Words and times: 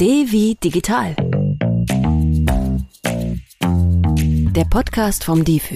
D 0.00 0.30
wie 0.30 0.54
digital. 0.54 1.16
Der 4.54 4.64
Podcast 4.70 5.24
vom 5.24 5.44
DIFÜ. 5.44 5.74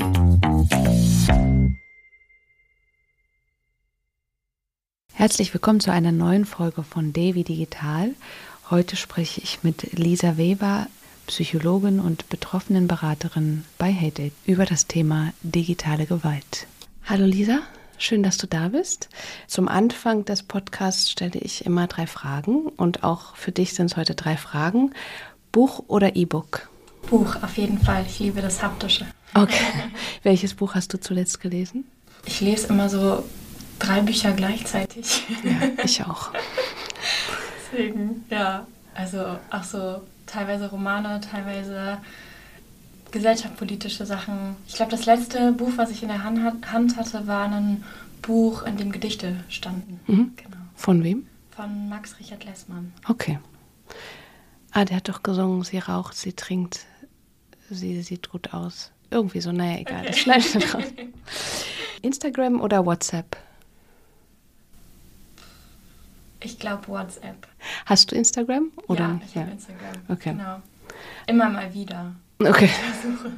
Herzlich 5.12 5.52
willkommen 5.52 5.80
zu 5.80 5.90
einer 5.90 6.12
neuen 6.12 6.44
Folge 6.44 6.84
von 6.84 7.12
D 7.12 7.34
wie 7.34 7.42
digital. 7.42 8.14
Heute 8.70 8.94
spreche 8.94 9.40
ich 9.40 9.64
mit 9.64 9.98
Lisa 9.98 10.36
Weber, 10.36 10.86
Psychologin 11.26 11.98
und 11.98 12.28
Betroffenenberaterin 12.28 13.64
bei 13.76 13.92
HateAid 13.92 14.32
über 14.46 14.66
das 14.66 14.86
Thema 14.86 15.32
digitale 15.42 16.06
Gewalt. 16.06 16.68
Hallo 17.06 17.26
Lisa. 17.26 17.58
Schön, 18.02 18.24
dass 18.24 18.36
du 18.36 18.48
da 18.48 18.66
bist. 18.66 19.08
Zum 19.46 19.68
Anfang 19.68 20.24
des 20.24 20.42
Podcasts 20.42 21.08
stelle 21.08 21.38
ich 21.38 21.66
immer 21.66 21.86
drei 21.86 22.08
Fragen 22.08 22.66
und 22.66 23.04
auch 23.04 23.36
für 23.36 23.52
dich 23.52 23.74
sind 23.74 23.92
es 23.92 23.96
heute 23.96 24.16
drei 24.16 24.36
Fragen. 24.36 24.92
Buch 25.52 25.84
oder 25.86 26.16
E-Book? 26.16 26.68
Buch, 27.08 27.36
auf 27.40 27.56
jeden 27.56 27.78
Fall. 27.78 28.04
Ich 28.08 28.18
liebe 28.18 28.42
das 28.42 28.60
Haptische. 28.60 29.06
Okay. 29.34 29.64
Welches 30.24 30.54
Buch 30.54 30.74
hast 30.74 30.92
du 30.92 30.98
zuletzt 30.98 31.40
gelesen? 31.40 31.84
Ich 32.26 32.40
lese 32.40 32.66
immer 32.70 32.88
so 32.88 33.22
drei 33.78 34.00
Bücher 34.00 34.32
gleichzeitig. 34.32 35.22
Ja, 35.44 35.84
ich 35.84 36.02
auch. 36.02 36.32
Deswegen, 37.72 38.24
ja. 38.30 38.66
Also 38.96 39.38
auch 39.48 39.62
so 39.62 40.02
teilweise 40.26 40.68
Romane, 40.70 41.20
teilweise 41.20 41.98
gesellschaftspolitische 43.12 44.06
Sachen. 44.06 44.56
Ich 44.66 44.74
glaube, 44.74 44.90
das 44.90 45.06
letzte 45.06 45.52
Buch, 45.52 45.72
was 45.76 45.90
ich 45.90 46.02
in 46.02 46.08
der 46.08 46.24
Hand 46.24 46.96
hatte, 46.96 47.26
war 47.26 47.50
ein 47.50 47.84
Buch, 48.22 48.64
in 48.64 48.76
dem 48.76 48.90
Gedichte 48.90 49.36
standen. 49.48 50.00
Mhm. 50.06 50.32
Genau. 50.36 50.56
Von 50.74 51.04
wem? 51.04 51.26
Von 51.50 51.88
Max 51.88 52.18
Richard 52.18 52.44
Lessmann. 52.44 52.92
Okay. 53.08 53.38
Ah, 54.70 54.84
der 54.84 54.96
hat 54.96 55.08
doch 55.08 55.22
gesungen, 55.22 55.62
sie 55.64 55.78
raucht, 55.78 56.16
sie 56.16 56.32
trinkt, 56.32 56.86
sie 57.68 58.02
sieht 58.02 58.30
gut 58.30 58.54
aus. 58.54 58.90
Irgendwie 59.10 59.42
so, 59.42 59.52
naja, 59.52 59.78
egal, 59.78 60.00
okay. 60.00 60.06
das 60.06 60.18
schneide 60.18 60.44
ich 60.46 60.74
raus. 60.74 60.84
Instagram 62.00 62.60
oder 62.60 62.86
WhatsApp? 62.86 63.36
Ich 66.40 66.58
glaube 66.58 66.88
WhatsApp. 66.88 67.46
Hast 67.86 68.10
du 68.10 68.16
Instagram? 68.16 68.72
Oder? 68.88 69.00
Ja, 69.00 69.20
ich 69.24 69.34
ja. 69.34 69.42
habe 69.42 69.50
Instagram. 69.52 69.94
Okay. 70.08 70.32
Genau. 70.32 70.62
Immer 71.26 71.50
mal 71.50 71.72
wieder. 71.74 72.14
Okay. 72.46 72.64
Ich 72.66 72.72
versuche 72.72 73.30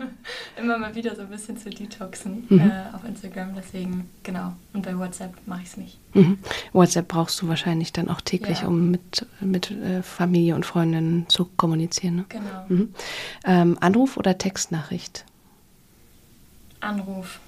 immer 0.57 0.79
mal 0.79 0.95
wieder 0.95 1.15
so 1.15 1.23
ein 1.23 1.29
bisschen 1.29 1.57
zu 1.57 1.71
detoxen 1.71 2.47
mhm. 2.49 2.61
äh, 2.61 2.95
auf 2.95 3.05
Instagram. 3.05 3.55
Deswegen, 3.55 4.11
genau. 4.23 4.55
Und 4.73 4.83
bei 4.83 4.97
WhatsApp 4.97 5.35
mache 5.47 5.63
ich 5.63 5.69
es 5.69 5.77
nicht. 5.77 5.99
Mhm. 6.15 6.39
WhatsApp 6.73 7.09
brauchst 7.09 7.41
du 7.43 7.49
wahrscheinlich 7.49 7.93
dann 7.93 8.09
auch 8.09 8.21
täglich, 8.21 8.63
ja. 8.63 8.69
um 8.69 8.91
mit, 8.91 9.27
mit 9.41 9.71
äh, 9.71 10.03
Familie 10.03 10.55
und 10.55 10.67
Freundinnen 10.67 11.29
zu 11.29 11.47
kommunizieren. 11.57 12.17
Ne? 12.17 12.25
Genau. 12.29 12.65
Mhm. 12.69 12.95
Ähm, 13.45 13.79
Anruf 13.81 14.17
oder 14.17 14.39
Textnachricht? 14.39 15.25
Anruf. 16.81 17.41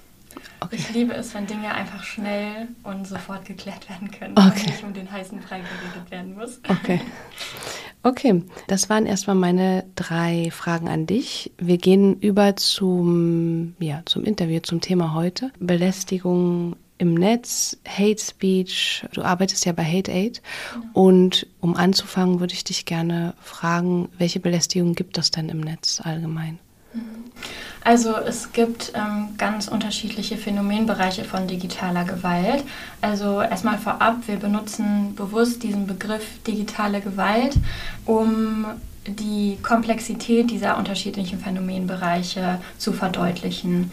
Okay. 0.61 0.77
Ich 0.77 0.93
liebe 0.93 1.15
es, 1.15 1.35
wenn 1.35 1.47
Dinge 1.47 1.75
einfach 1.75 2.03
schnell 2.03 2.69
und 2.83 3.07
sofort 3.07 3.45
geklärt 3.45 3.89
werden 3.89 4.11
können 4.11 4.37
okay. 4.37 4.49
und 4.49 4.67
nicht 4.67 4.85
um 4.85 4.93
den 4.95 5.11
heißen 5.11 5.39
Brei 5.41 5.61
geredet 5.61 6.11
werden 6.11 6.35
muss. 6.35 6.61
Okay. 6.69 7.01
Okay, 8.07 8.45
das 8.69 8.89
waren 8.89 9.05
erstmal 9.05 9.35
meine 9.35 9.85
drei 9.97 10.53
Fragen 10.53 10.87
an 10.87 11.09
dich. 11.09 11.51
Wir 11.59 11.77
gehen 11.77 12.21
über 12.21 12.55
zum, 12.55 13.75
ja, 13.81 14.03
zum 14.05 14.23
Interview, 14.23 14.61
zum 14.61 14.81
Thema 14.81 15.13
heute. 15.15 15.51
Belästigung 15.59 16.77
im 16.99 17.15
Netz, 17.15 17.77
Hate 17.85 18.23
Speech. 18.23 19.05
Du 19.13 19.23
arbeitest 19.23 19.67
ja 19.67 19.73
bei 19.73 19.83
Hate 19.83 20.13
Aid. 20.13 20.41
Ja. 20.73 20.83
Und 20.93 21.49
um 21.61 21.75
anzufangen, 21.75 22.39
würde 22.39 22.55
ich 22.55 22.63
dich 22.63 22.85
gerne 22.85 23.35
fragen, 23.41 24.09
welche 24.19 24.39
Belästigung 24.39 24.95
gibt 24.95 25.19
es 25.19 25.33
denn 25.33 25.49
im 25.49 25.59
Netz 25.59 26.01
allgemein? 26.01 26.61
Also 27.87 28.17
es 28.17 28.53
gibt 28.53 28.93
ähm, 28.97 29.29
ganz 29.39 29.69
unterschiedliche 29.69 30.37
Phänomenbereiche 30.37 31.23
von 31.23 31.47
digitaler 31.47 32.05
Gewalt. 32.05 32.65
Also 33.01 33.41
erstmal 33.41 33.79
vorab, 33.79 34.27
wir 34.27 34.37
benutzen 34.37 35.15
bewusst 35.15 35.63
diesen 35.63 35.87
Begriff 35.87 36.25
digitale 36.45 37.01
Gewalt, 37.01 37.55
um 38.05 38.67
die 39.07 39.59
Komplexität 39.63 40.51
dieser 40.51 40.79
unterschiedlichen 40.79 41.39
Phänomenbereiche 41.39 42.61
zu 42.77 42.93
verdeutlichen. 42.93 43.93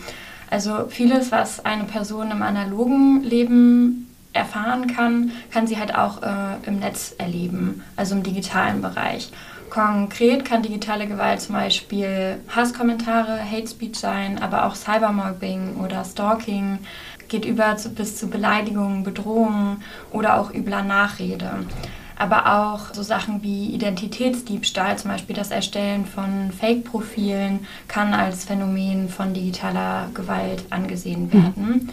Also 0.49 0.87
vieles, 0.89 1.31
was 1.31 1.63
eine 1.63 1.83
Person 1.83 2.31
im 2.31 2.41
analogen 2.41 3.23
Leben 3.23 4.09
erfahren 4.33 4.87
kann, 4.87 5.31
kann 5.51 5.67
sie 5.67 5.77
halt 5.77 5.93
auch 5.95 6.23
äh, 6.23 6.57
im 6.65 6.79
Netz 6.79 7.13
erleben, 7.17 7.83
also 7.95 8.15
im 8.15 8.23
digitalen 8.23 8.81
Bereich. 8.81 9.29
Konkret 9.73 10.45
kann 10.45 10.61
digitale 10.61 11.07
Gewalt 11.07 11.41
zum 11.41 11.55
Beispiel 11.55 12.39
Hasskommentare, 12.47 13.39
Hate 13.43 13.67
Speech 13.67 13.97
sein, 13.97 14.37
aber 14.37 14.67
auch 14.67 14.75
Cybermobbing 14.75 15.77
oder 15.83 16.05
Stalking, 16.05 16.77
geht 17.27 17.43
über 17.43 17.75
zu, 17.77 17.89
bis 17.89 18.15
zu 18.15 18.29
Beleidigungen, 18.29 19.03
Bedrohungen 19.03 19.81
oder 20.11 20.39
auch 20.39 20.53
übler 20.53 20.83
Nachrede. 20.83 21.65
Aber 22.15 22.45
auch 22.45 22.93
so 22.93 23.01
Sachen 23.01 23.41
wie 23.41 23.69
Identitätsdiebstahl, 23.69 24.99
zum 24.99 25.09
Beispiel 25.09 25.35
das 25.35 25.49
Erstellen 25.49 26.05
von 26.05 26.51
Fake-Profilen, 26.51 27.65
kann 27.87 28.13
als 28.13 28.45
Phänomen 28.45 29.09
von 29.09 29.33
digitaler 29.33 30.09
Gewalt 30.13 30.65
angesehen 30.69 31.23
mhm. 31.23 31.33
werden. 31.33 31.53
Mhm. 31.55 31.89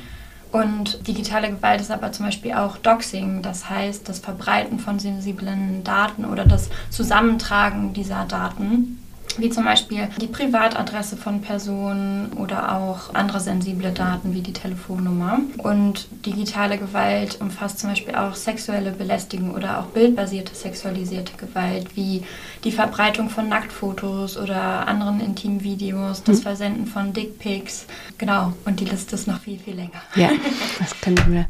Und 0.53 1.07
digitale 1.07 1.51
Gewalt 1.51 1.81
ist 1.81 1.93
aber 1.93 2.11
zum 2.11 2.27
Beispiel 2.27 2.55
auch 2.55 2.77
Doxing, 2.77 3.43
das 3.43 3.71
heißt 3.71 4.09
das 4.09 4.19
Verbreiten 4.19 4.81
von 4.81 4.99
sensiblen 4.99 5.85
Daten 5.85 6.25
oder 6.25 6.45
das 6.45 6.71
Zusammentragen 6.91 7.93
dieser 7.93 8.25
Daten 8.25 9.00
wie 9.39 9.51
zum 9.51 9.65
Beispiel 9.65 10.09
die 10.21 10.27
Privatadresse 10.27 11.17
von 11.17 11.41
Personen 11.41 12.33
oder 12.35 12.77
auch 12.77 13.15
andere 13.15 13.41
sensible 13.41 13.93
Daten 13.93 14.35
wie 14.35 14.41
die 14.41 14.53
Telefonnummer. 14.53 15.41
Und 15.59 16.09
digitale 16.27 16.79
Gewalt 16.79 17.41
umfasst 17.41 17.79
zum 17.79 17.91
Beispiel 17.91 18.15
auch 18.15 18.35
sexuelle 18.35 18.91
Belästigung 18.91 19.55
oder 19.55 19.79
auch 19.79 19.87
bildbasierte 19.87 20.55
sexualisierte 20.55 21.33
Gewalt, 21.37 21.97
wie 21.97 22.23
die 22.65 22.73
Verbreitung 22.73 23.31
von 23.31 23.49
Nacktfotos 23.49 24.37
oder 24.37 24.87
anderen 24.89 25.21
intimen 25.21 25.63
Videos, 25.63 26.23
das 26.23 26.37
hm. 26.39 26.43
Versenden 26.43 26.87
von 26.87 27.13
Dickpics. 27.13 27.87
Genau, 28.19 28.53
und 28.65 28.81
die 28.81 28.85
Liste 28.85 29.15
ist 29.15 29.27
noch 29.27 29.41
viel, 29.41 29.59
viel 29.59 29.75
länger. 29.75 30.03
Ja, 30.15 30.31
das 30.79 30.99
kann 31.01 31.15
ich 31.15 31.27
mir 31.27 31.47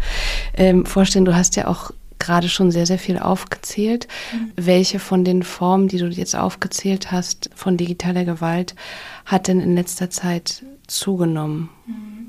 ähm, 0.55 0.87
vorstellen. 0.87 1.25
Du 1.25 1.35
hast 1.35 1.57
ja 1.57 1.67
auch 1.67 1.91
gerade 2.31 2.49
schon 2.49 2.71
sehr, 2.71 2.87
sehr 2.87 3.01
viel 3.01 3.19
aufgezählt. 3.19 4.07
Mhm. 4.33 4.53
Welche 4.55 5.01
von 5.01 5.25
den 5.25 5.43
Formen, 5.43 5.89
die 5.89 5.99
du 5.99 6.07
jetzt 6.07 6.37
aufgezählt 6.37 7.11
hast, 7.11 7.51
von 7.57 7.77
digitaler 7.77 8.25
Gewalt, 8.25 8.77
hat 9.27 9.49
denn 9.49 9.61
in 9.61 9.75
letzter 9.75 10.11
Zeit 10.11 10.65
zugenommen? 10.87 11.71
Mhm. 11.87 12.29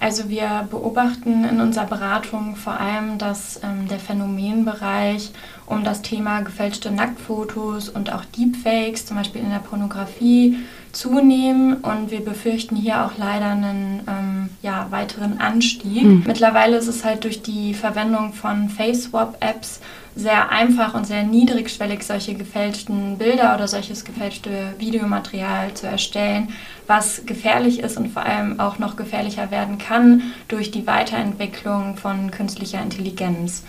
Also 0.00 0.30
wir 0.30 0.66
beobachten 0.68 1.44
in 1.44 1.60
unserer 1.60 1.84
Beratung 1.84 2.56
vor 2.56 2.72
allem, 2.72 3.18
dass 3.18 3.60
ähm, 3.62 3.86
der 3.88 4.00
Phänomenbereich 4.00 5.30
um 5.66 5.84
das 5.84 6.02
Thema 6.02 6.40
gefälschte 6.40 6.90
Nacktfotos 6.90 7.88
und 7.88 8.12
auch 8.12 8.24
Deepfakes, 8.24 9.06
zum 9.06 9.16
Beispiel 9.18 9.42
in 9.42 9.50
der 9.50 9.60
Pornografie, 9.60 10.56
zunehmen 10.92 11.78
und 11.78 12.10
wir 12.10 12.24
befürchten 12.24 12.76
hier 12.76 13.04
auch 13.04 13.12
leider 13.16 13.50
einen 13.50 14.02
ähm, 14.06 14.48
ja, 14.62 14.86
weiteren 14.90 15.40
Anstieg. 15.40 16.04
Mhm. 16.04 16.24
Mittlerweile 16.26 16.76
ist 16.76 16.88
es 16.88 17.04
halt 17.04 17.24
durch 17.24 17.42
die 17.42 17.74
Verwendung 17.74 18.32
von 18.34 18.68
Face-Swap-Apps 18.68 19.80
sehr 20.14 20.50
einfach 20.50 20.94
und 20.94 21.06
sehr 21.06 21.22
niedrigschwellig, 21.22 22.02
solche 22.02 22.34
gefälschten 22.34 23.16
Bilder 23.16 23.54
oder 23.54 23.66
solches 23.66 24.04
gefälschte 24.04 24.74
Videomaterial 24.78 25.72
zu 25.72 25.86
erstellen, 25.86 26.50
was 26.86 27.24
gefährlich 27.24 27.80
ist 27.80 27.96
und 27.96 28.08
vor 28.08 28.22
allem 28.22 28.60
auch 28.60 28.78
noch 28.78 28.96
gefährlicher 28.96 29.50
werden 29.50 29.78
kann 29.78 30.34
durch 30.48 30.70
die 30.70 30.86
Weiterentwicklung 30.86 31.96
von 31.96 32.30
künstlicher 32.30 32.82
Intelligenz. 32.82 33.64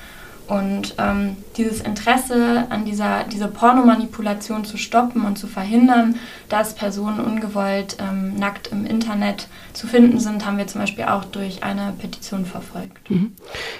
Und 0.47 0.95
ähm, 0.97 1.37
dieses 1.55 1.79
Interesse 1.79 2.65
an 2.69 2.83
dieser, 2.83 3.23
dieser 3.23 3.47
Pornomanipulation 3.47 4.65
zu 4.65 4.77
stoppen 4.77 5.23
und 5.23 5.37
zu 5.37 5.47
verhindern, 5.47 6.15
dass 6.49 6.75
Personen 6.75 7.19
ungewollt 7.19 7.97
ähm, 7.99 8.35
nackt 8.35 8.67
im 8.67 8.85
Internet 8.85 9.47
zu 9.71 9.87
finden 9.87 10.19
sind, 10.19 10.45
haben 10.45 10.57
wir 10.57 10.67
zum 10.67 10.81
Beispiel 10.81 11.05
auch 11.05 11.23
durch 11.25 11.63
eine 11.63 11.93
Petition 11.97 12.45
verfolgt. 12.45 13.09
Mhm. 13.09 13.33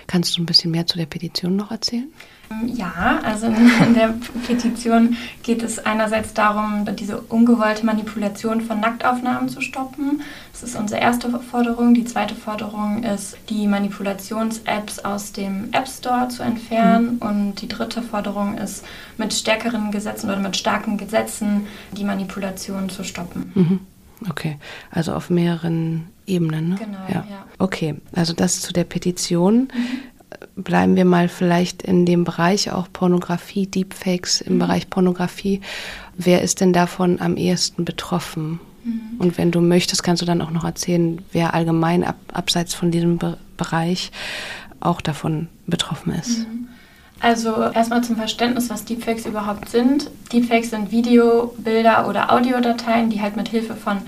Kannst 0.07 0.37
du 0.37 0.41
ein 0.41 0.45
bisschen 0.45 0.71
mehr 0.71 0.87
zu 0.87 0.97
der 0.97 1.05
Petition 1.05 1.55
noch 1.55 1.71
erzählen? 1.71 2.07
Ja, 2.67 3.19
also 3.23 3.47
in 3.47 3.93
der 3.93 4.13
Petition 4.47 5.17
geht 5.43 5.63
es 5.63 5.79
einerseits 5.79 6.33
darum, 6.33 6.85
diese 6.97 7.19
ungewollte 7.21 7.85
Manipulation 7.85 8.61
von 8.61 8.79
Nacktaufnahmen 8.79 9.49
zu 9.49 9.61
stoppen. 9.61 10.21
Das 10.51 10.63
ist 10.63 10.75
unsere 10.75 11.01
erste 11.01 11.29
Forderung. 11.39 11.93
Die 11.93 12.05
zweite 12.05 12.35
Forderung 12.35 13.03
ist, 13.03 13.37
die 13.49 13.67
Manipulations-Apps 13.67 14.99
aus 14.99 15.31
dem 15.31 15.69
App 15.71 15.87
Store 15.87 16.27
zu 16.29 16.43
entfernen. 16.43 17.15
Mhm. 17.15 17.27
Und 17.27 17.61
die 17.61 17.67
dritte 17.67 18.01
Forderung 18.01 18.57
ist, 18.57 18.83
mit 19.17 19.33
stärkeren 19.33 19.91
Gesetzen 19.91 20.29
oder 20.29 20.39
mit 20.39 20.55
starken 20.55 20.97
Gesetzen 20.97 21.67
die 21.91 22.03
Manipulation 22.03 22.89
zu 22.89 23.03
stoppen. 23.03 23.51
Mhm. 23.55 23.79
Okay, 24.29 24.57
also 24.91 25.13
auf 25.13 25.29
mehreren 25.29 26.07
Ebenen. 26.25 26.69
Ne? 26.69 26.75
Genau, 26.75 26.99
ja. 27.09 27.25
ja. 27.29 27.45
Okay, 27.59 27.95
also 28.13 28.33
das 28.33 28.61
zu 28.61 28.71
der 28.73 28.85
Petition. 28.85 29.69
Mhm. 29.73 29.99
Bleiben 30.55 30.95
wir 30.95 31.05
mal 31.05 31.27
vielleicht 31.29 31.83
in 31.83 32.05
dem 32.05 32.23
Bereich 32.23 32.71
auch 32.71 32.87
Pornografie, 32.91 33.67
Deepfakes 33.67 34.41
im 34.41 34.55
mhm. 34.55 34.59
Bereich 34.59 34.89
Pornografie. 34.89 35.61
Wer 36.15 36.41
ist 36.41 36.61
denn 36.61 36.73
davon 36.73 37.19
am 37.21 37.37
ehesten 37.37 37.85
betroffen? 37.85 38.59
Mhm. 38.83 39.19
Und 39.19 39.37
wenn 39.37 39.51
du 39.51 39.61
möchtest, 39.61 40.03
kannst 40.03 40.21
du 40.21 40.25
dann 40.25 40.41
auch 40.41 40.51
noch 40.51 40.63
erzählen, 40.63 41.21
wer 41.31 41.53
allgemein 41.53 42.03
ab, 42.03 42.17
abseits 42.31 42.73
von 42.73 42.91
diesem 42.91 43.17
Be 43.17 43.37
Bereich 43.55 44.11
auch 44.79 44.99
davon 44.99 45.47
betroffen 45.67 46.11
ist. 46.13 46.39
Mhm. 46.39 46.67
Also 47.19 47.55
erstmal 47.71 48.03
zum 48.03 48.17
Verständnis, 48.17 48.69
was 48.69 48.83
Deepfakes 48.83 49.25
überhaupt 49.25 49.69
sind. 49.69 50.11
Deepfakes 50.33 50.71
sind 50.71 50.91
Video, 50.91 51.53
Bilder 51.57 52.09
oder 52.09 52.33
Audiodateien, 52.33 53.09
die 53.09 53.21
halt 53.21 53.37
mit 53.37 53.47
Hilfe 53.47 53.75
von 53.75 53.99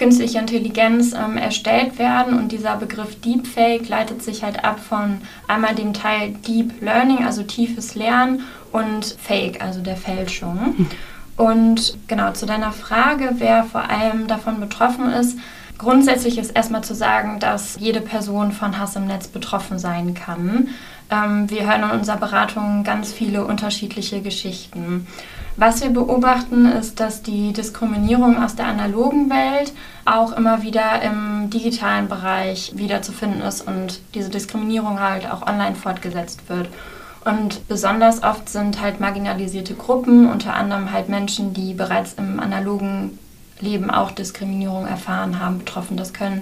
künstlicher 0.00 0.40
Intelligenz 0.40 1.12
ähm, 1.12 1.36
erstellt 1.36 1.98
werden. 1.98 2.38
Und 2.38 2.50
dieser 2.50 2.76
Begriff 2.76 3.20
Deepfake 3.20 3.88
leitet 3.88 4.22
sich 4.22 4.42
halt 4.42 4.64
ab 4.64 4.80
von 4.80 5.18
einmal 5.46 5.74
dem 5.74 5.92
Teil 5.92 6.30
Deep 6.46 6.80
Learning, 6.80 7.24
also 7.24 7.42
tiefes 7.42 7.94
Lernen, 7.94 8.42
und 8.72 9.04
Fake, 9.04 9.62
also 9.62 9.80
der 9.80 9.96
Fälschung. 9.96 10.86
Und 11.36 11.96
genau 12.06 12.32
zu 12.32 12.46
deiner 12.46 12.72
Frage, 12.72 13.34
wer 13.38 13.64
vor 13.64 13.88
allem 13.90 14.26
davon 14.26 14.60
betroffen 14.60 15.10
ist. 15.10 15.38
Grundsätzlich 15.76 16.38
ist 16.38 16.50
erstmal 16.50 16.84
zu 16.84 16.94
sagen, 16.94 17.40
dass 17.40 17.78
jede 17.80 18.00
Person 18.00 18.52
von 18.52 18.78
Hass 18.78 18.96
im 18.96 19.06
Netz 19.06 19.28
betroffen 19.28 19.78
sein 19.78 20.14
kann. 20.14 20.68
Ähm, 21.10 21.50
wir 21.50 21.66
hören 21.66 21.82
in 21.82 21.98
unserer 21.98 22.18
Beratung 22.18 22.84
ganz 22.84 23.12
viele 23.12 23.44
unterschiedliche 23.44 24.20
Geschichten. 24.20 25.06
Was 25.60 25.82
wir 25.82 25.90
beobachten, 25.90 26.64
ist, 26.64 27.00
dass 27.00 27.20
die 27.20 27.52
Diskriminierung 27.52 28.42
aus 28.42 28.56
der 28.56 28.64
analogen 28.64 29.28
Welt 29.28 29.74
auch 30.06 30.32
immer 30.32 30.62
wieder 30.62 31.02
im 31.02 31.50
digitalen 31.50 32.08
Bereich 32.08 32.72
wiederzufinden 32.76 33.42
ist 33.42 33.68
und 33.68 34.00
diese 34.14 34.30
Diskriminierung 34.30 35.00
halt 35.00 35.30
auch 35.30 35.46
online 35.46 35.74
fortgesetzt 35.74 36.48
wird. 36.48 36.70
Und 37.26 37.68
besonders 37.68 38.22
oft 38.22 38.48
sind 38.48 38.80
halt 38.80 39.00
marginalisierte 39.00 39.74
Gruppen, 39.74 40.30
unter 40.30 40.54
anderem 40.54 40.92
halt 40.92 41.10
Menschen, 41.10 41.52
die 41.52 41.74
bereits 41.74 42.14
im 42.14 42.40
analogen 42.40 43.18
Leben 43.60 43.90
auch 43.90 44.12
Diskriminierung 44.12 44.86
erfahren 44.86 45.40
haben, 45.40 45.58
betroffen. 45.58 45.98
Das 45.98 46.14
können 46.14 46.40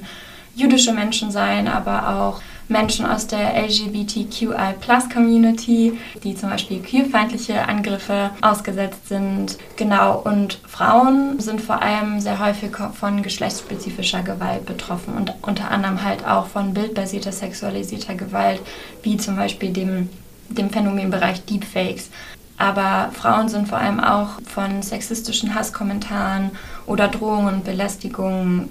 jüdische 0.54 0.92
Menschen 0.92 1.30
sein, 1.30 1.68
aber 1.68 2.08
auch 2.08 2.40
Menschen 2.68 3.04
aus 3.06 3.26
der 3.26 3.56
LGBTQI-Plus-Community, 3.62 5.98
die 6.22 6.36
zum 6.36 6.50
Beispiel 6.50 6.82
queerfeindliche 6.82 7.66
Angriffe 7.66 8.28
ausgesetzt 8.42 9.08
sind. 9.08 9.56
Genau, 9.76 10.18
und 10.18 10.60
Frauen 10.66 11.40
sind 11.40 11.62
vor 11.62 11.82
allem 11.82 12.20
sehr 12.20 12.38
häufig 12.38 12.76
von 12.92 13.22
geschlechtsspezifischer 13.22 14.22
Gewalt 14.22 14.66
betroffen 14.66 15.14
und 15.14 15.32
unter 15.40 15.70
anderem 15.70 16.04
halt 16.04 16.26
auch 16.26 16.46
von 16.46 16.74
bildbasierter 16.74 17.32
sexualisierter 17.32 18.14
Gewalt, 18.14 18.60
wie 19.02 19.16
zum 19.16 19.36
Beispiel 19.36 19.72
dem, 19.72 20.10
dem 20.50 20.68
Phänomenbereich 20.68 21.46
Deepfakes. 21.46 22.10
Aber 22.58 23.10
Frauen 23.12 23.48
sind 23.48 23.68
vor 23.68 23.78
allem 23.78 24.00
auch 24.00 24.32
von 24.44 24.82
sexistischen 24.82 25.54
Hasskommentaren 25.54 26.50
oder 26.86 27.08
Drohungen 27.08 27.54
und 27.54 27.64
Belästigungen 27.64 28.68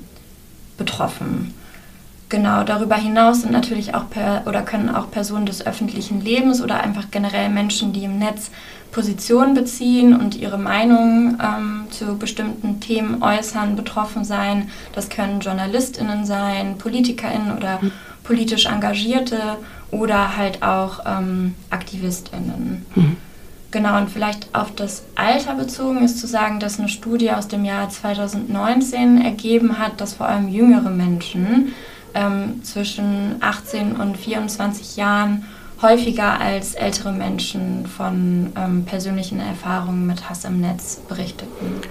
betroffen. 0.78 1.56
Genau, 2.30 2.64
darüber 2.64 2.96
hinaus 2.96 3.42
sind 3.42 3.54
natürlich 3.54 3.96
auch 3.96 4.10
per, 4.10 4.44
oder 4.46 4.62
können 4.62 4.90
auch 4.90 5.10
Personen 5.10 5.46
des 5.46 5.66
öffentlichen 5.66 6.20
Lebens 6.22 6.62
oder 6.62 6.82
einfach 6.82 7.06
generell 7.10 7.50
Menschen, 7.50 7.94
die 7.94 8.04
im 8.04 8.20
Netz 8.20 8.52
Position 8.92 9.54
beziehen 9.54 10.14
und 10.14 10.36
ihre 10.36 10.58
Meinung 10.58 11.38
ähm, 11.42 11.88
zu 11.90 12.18
bestimmten 12.18 12.80
Themen 12.80 13.22
äußern, 13.22 13.76
betroffen 13.76 14.26
sein. 14.26 14.70
Das 14.94 15.10
können 15.10 15.40
JournalistInnen 15.40 16.26
sein, 16.26 16.78
PolitikerInnen 16.78 17.56
oder 17.56 17.80
mhm. 17.82 17.92
politisch 18.24 18.66
Engagierte 18.66 19.40
oder 19.92 20.36
halt 20.36 20.64
auch 20.64 21.02
ähm, 21.06 21.56
AktivistInnen. 21.70 22.86
Mhm. 22.96 23.18
Genau, 23.72 23.98
und 23.98 24.10
vielleicht 24.10 24.54
auf 24.56 24.74
das 24.76 25.04
Alter 25.16 25.54
bezogen 25.54 26.04
ist 26.04 26.20
zu 26.20 26.28
sagen, 26.28 26.60
dass 26.60 26.80
eine 26.80 26.90
Studie 26.90 27.32
aus 27.32 27.48
dem 27.48 27.66
Jahr 27.66 27.90
2019 27.90 29.22
ergeben 29.22 29.78
hat, 29.78 30.00
dass 30.02 30.14
vor 30.14 30.28
allem 30.28 30.48
jüngere 30.48 30.90
Menschen 30.90 31.74
ähm, 32.18 32.64
zwischen 32.64 33.36
18 33.42 33.96
und 33.96 34.18
24 34.18 34.98
Jahren 34.98 35.46
häufiger 35.82 36.40
als 36.40 36.74
ältere 36.74 37.12
Menschen 37.12 37.86
von 37.86 38.52
ähm, 38.56 38.86
persönlichen 38.86 39.40
Erfahrungen 39.40 40.08
mit 40.08 40.28
Hass 40.28 40.44
im 40.44 40.60
Netz 40.60 41.00
berichteten. 41.08 41.82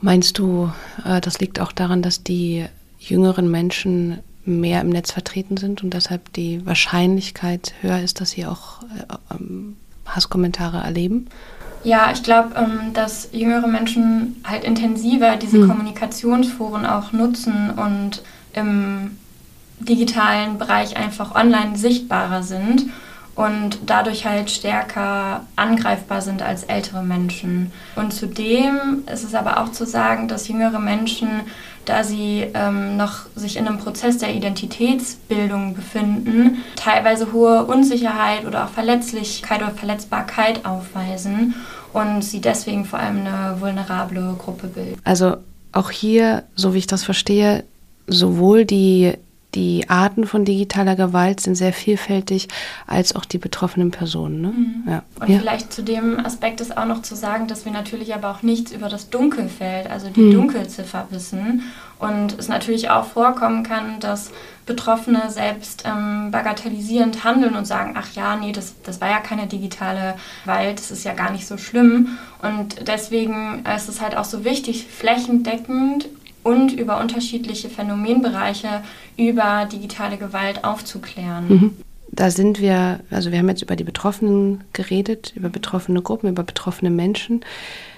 Meinst 0.00 0.38
du, 0.38 0.70
äh, 1.04 1.20
das 1.20 1.40
liegt 1.40 1.60
auch 1.60 1.72
daran, 1.72 2.02
dass 2.02 2.22
die 2.22 2.66
jüngeren 3.00 3.50
Menschen 3.50 4.18
mehr 4.44 4.80
im 4.80 4.90
Netz 4.90 5.10
vertreten 5.10 5.56
sind 5.56 5.82
und 5.82 5.92
deshalb 5.92 6.32
die 6.34 6.64
Wahrscheinlichkeit 6.64 7.74
höher 7.80 8.00
ist, 8.00 8.20
dass 8.20 8.30
sie 8.30 8.46
auch 8.46 8.82
äh, 8.82 9.34
ähm, 9.34 9.76
Hasskommentare 10.06 10.78
erleben? 10.78 11.26
Ja, 11.82 12.10
ich 12.12 12.22
glaube, 12.22 12.54
ähm, 12.56 12.92
dass 12.92 13.30
jüngere 13.32 13.66
Menschen 13.66 14.36
halt 14.44 14.62
intensiver 14.62 15.36
diese 15.36 15.58
hm. 15.58 15.68
Kommunikationsforen 15.68 16.86
auch 16.86 17.12
nutzen 17.12 17.70
und 17.70 18.22
im 18.52 19.18
digitalen 19.78 20.58
Bereich 20.58 20.96
einfach 20.96 21.34
online 21.34 21.76
sichtbarer 21.76 22.42
sind 22.42 22.86
und 23.36 23.78
dadurch 23.84 24.24
halt 24.24 24.50
stärker 24.50 25.42
angreifbar 25.56 26.22
sind 26.22 26.42
als 26.42 26.64
ältere 26.64 27.02
Menschen. 27.02 27.70
Und 27.94 28.12
zudem 28.12 29.04
ist 29.12 29.24
es 29.24 29.34
aber 29.34 29.60
auch 29.60 29.70
zu 29.72 29.84
sagen, 29.84 30.26
dass 30.26 30.48
jüngere 30.48 30.78
Menschen, 30.78 31.28
da 31.84 32.02
sie 32.02 32.46
ähm, 32.54 32.96
noch 32.96 33.26
sich 33.36 33.58
in 33.58 33.68
einem 33.68 33.78
Prozess 33.78 34.16
der 34.16 34.34
Identitätsbildung 34.34 35.74
befinden, 35.74 36.64
teilweise 36.76 37.32
hohe 37.32 37.64
Unsicherheit 37.66 38.46
oder 38.46 38.64
auch 38.64 38.70
Verletzlichkeit 38.70 39.62
oder 39.62 39.72
Verletzbarkeit 39.72 40.64
aufweisen 40.64 41.54
und 41.92 42.22
sie 42.22 42.40
deswegen 42.40 42.86
vor 42.86 42.98
allem 42.98 43.26
eine 43.26 43.60
vulnerable 43.60 44.34
Gruppe 44.38 44.68
bilden. 44.68 44.98
Also 45.04 45.36
auch 45.72 45.90
hier, 45.90 46.44
so 46.54 46.72
wie 46.72 46.78
ich 46.78 46.86
das 46.86 47.04
verstehe, 47.04 47.64
sowohl 48.06 48.64
die 48.64 49.12
die 49.56 49.88
Arten 49.88 50.26
von 50.26 50.44
digitaler 50.44 50.96
Gewalt 50.96 51.40
sind 51.40 51.54
sehr 51.54 51.72
vielfältig, 51.72 52.48
als 52.86 53.16
auch 53.16 53.24
die 53.24 53.38
betroffenen 53.38 53.90
Personen. 53.90 54.40
Ne? 54.42 54.48
Mhm. 54.48 54.84
Ja. 54.86 55.02
Und 55.18 55.28
ja. 55.30 55.38
vielleicht 55.38 55.72
zu 55.72 55.82
dem 55.82 56.24
Aspekt 56.24 56.60
ist 56.60 56.76
auch 56.76 56.84
noch 56.84 57.00
zu 57.00 57.16
sagen, 57.16 57.48
dass 57.48 57.64
wir 57.64 57.72
natürlich 57.72 58.14
aber 58.14 58.30
auch 58.30 58.42
nichts 58.42 58.70
über 58.70 58.90
das 58.90 59.08
Dunkelfeld, 59.08 59.90
also 59.90 60.10
die 60.10 60.20
mhm. 60.20 60.32
Dunkelziffer 60.32 61.06
wissen. 61.10 61.62
Und 61.98 62.38
es 62.38 62.48
natürlich 62.48 62.90
auch 62.90 63.06
vorkommen 63.06 63.62
kann, 63.62 63.98
dass 64.00 64.30
Betroffene 64.66 65.30
selbst 65.30 65.84
ähm, 65.86 66.30
bagatellisierend 66.30 67.24
handeln 67.24 67.56
und 67.56 67.64
sagen, 67.64 67.94
ach 67.96 68.12
ja, 68.14 68.36
nee, 68.36 68.52
das, 68.52 68.74
das 68.82 69.00
war 69.00 69.08
ja 69.08 69.20
keine 69.20 69.46
digitale 69.46 70.16
Gewalt, 70.44 70.78
das 70.78 70.90
ist 70.90 71.04
ja 71.04 71.14
gar 71.14 71.32
nicht 71.32 71.46
so 71.46 71.56
schlimm. 71.56 72.18
Und 72.42 72.86
deswegen 72.86 73.64
ist 73.74 73.88
es 73.88 74.02
halt 74.02 74.16
auch 74.18 74.26
so 74.26 74.44
wichtig, 74.44 74.86
flächendeckend 74.86 76.10
und 76.46 76.72
über 76.72 77.00
unterschiedliche 77.00 77.68
Phänomenbereiche 77.68 78.82
über 79.16 79.66
digitale 79.70 80.16
Gewalt 80.16 80.62
aufzuklären. 80.64 81.48
Mhm. 81.48 81.76
Da 82.12 82.30
sind 82.30 82.60
wir, 82.60 83.00
also 83.10 83.32
wir 83.32 83.38
haben 83.38 83.48
jetzt 83.48 83.62
über 83.62 83.74
die 83.74 83.84
Betroffenen 83.84 84.62
geredet, 84.72 85.32
über 85.34 85.48
betroffene 85.48 86.00
Gruppen, 86.02 86.30
über 86.30 86.44
betroffene 86.44 86.90
Menschen. 86.90 87.44